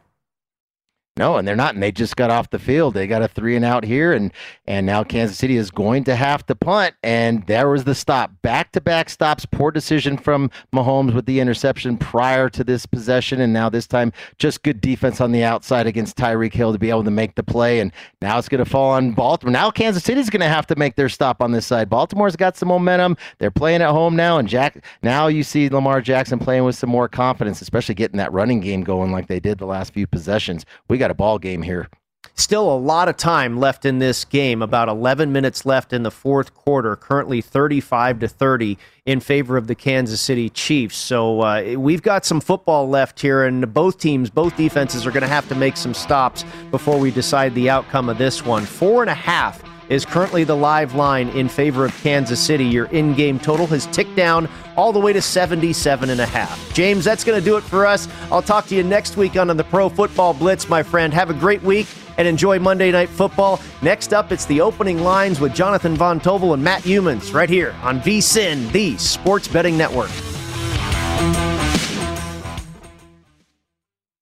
[1.17, 2.93] No, and they're not, and they just got off the field.
[2.93, 4.33] They got a three and out here, and
[4.67, 6.93] and now Kansas City is going to have to punt.
[7.03, 9.45] And there was the stop, back to back stops.
[9.45, 14.11] Poor decision from Mahomes with the interception prior to this possession, and now this time
[14.39, 17.43] just good defense on the outside against Tyreek Hill to be able to make the
[17.43, 17.79] play.
[17.79, 19.53] And now it's going to fall on Baltimore.
[19.53, 21.89] Now Kansas City's going to have to make their stop on this side.
[21.89, 23.15] Baltimore's got some momentum.
[23.37, 24.83] They're playing at home now, and Jack.
[25.01, 28.83] Now you see Lamar Jackson playing with some more confidence, especially getting that running game
[28.83, 30.65] going like they did the last few possessions.
[30.89, 31.87] We got got a ball game here.
[32.33, 34.63] Still a lot of time left in this game.
[34.63, 36.95] About 11 minutes left in the fourth quarter.
[36.95, 40.97] Currently 35 to 30 in favor of the Kansas City Chiefs.
[40.97, 45.21] So uh, we've got some football left here, and both teams, both defenses, are going
[45.21, 48.65] to have to make some stops before we decide the outcome of this one.
[48.65, 52.65] Four and a half is currently the live line in favor of Kansas City.
[52.65, 56.73] Your in game total has ticked down all the way to 77 and a half.
[56.73, 58.07] James, that's going to do it for us.
[58.31, 61.13] I'll talk to you next week on the Pro Football Blitz, my friend.
[61.13, 63.59] Have a great week and enjoy Monday Night Football.
[63.81, 67.75] Next up, it's the opening lines with Jonathan Von Tobel and Matt Youmans right here
[67.83, 70.11] on VSIN, the Sports Betting Network.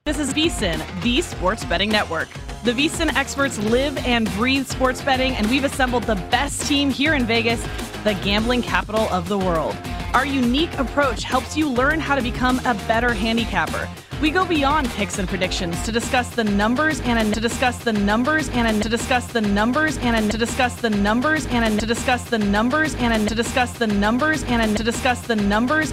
[0.06, 2.28] This is VSIN, the Sports Betting Network.
[2.66, 7.14] The VSIN experts live and breathe sports betting, and we've assembled the best team here
[7.14, 7.66] in Vegas,
[8.04, 9.78] the gambling capital of the world.
[10.14, 13.88] Our unique approach helps you learn how to become a better handicapper.
[14.22, 18.50] We go beyond picks and predictions to discuss the numbers and to discuss the numbers
[18.50, 22.96] and to discuss the numbers and to discuss the numbers and to discuss the numbers
[22.96, 25.93] and to discuss the numbers and to discuss the numbers.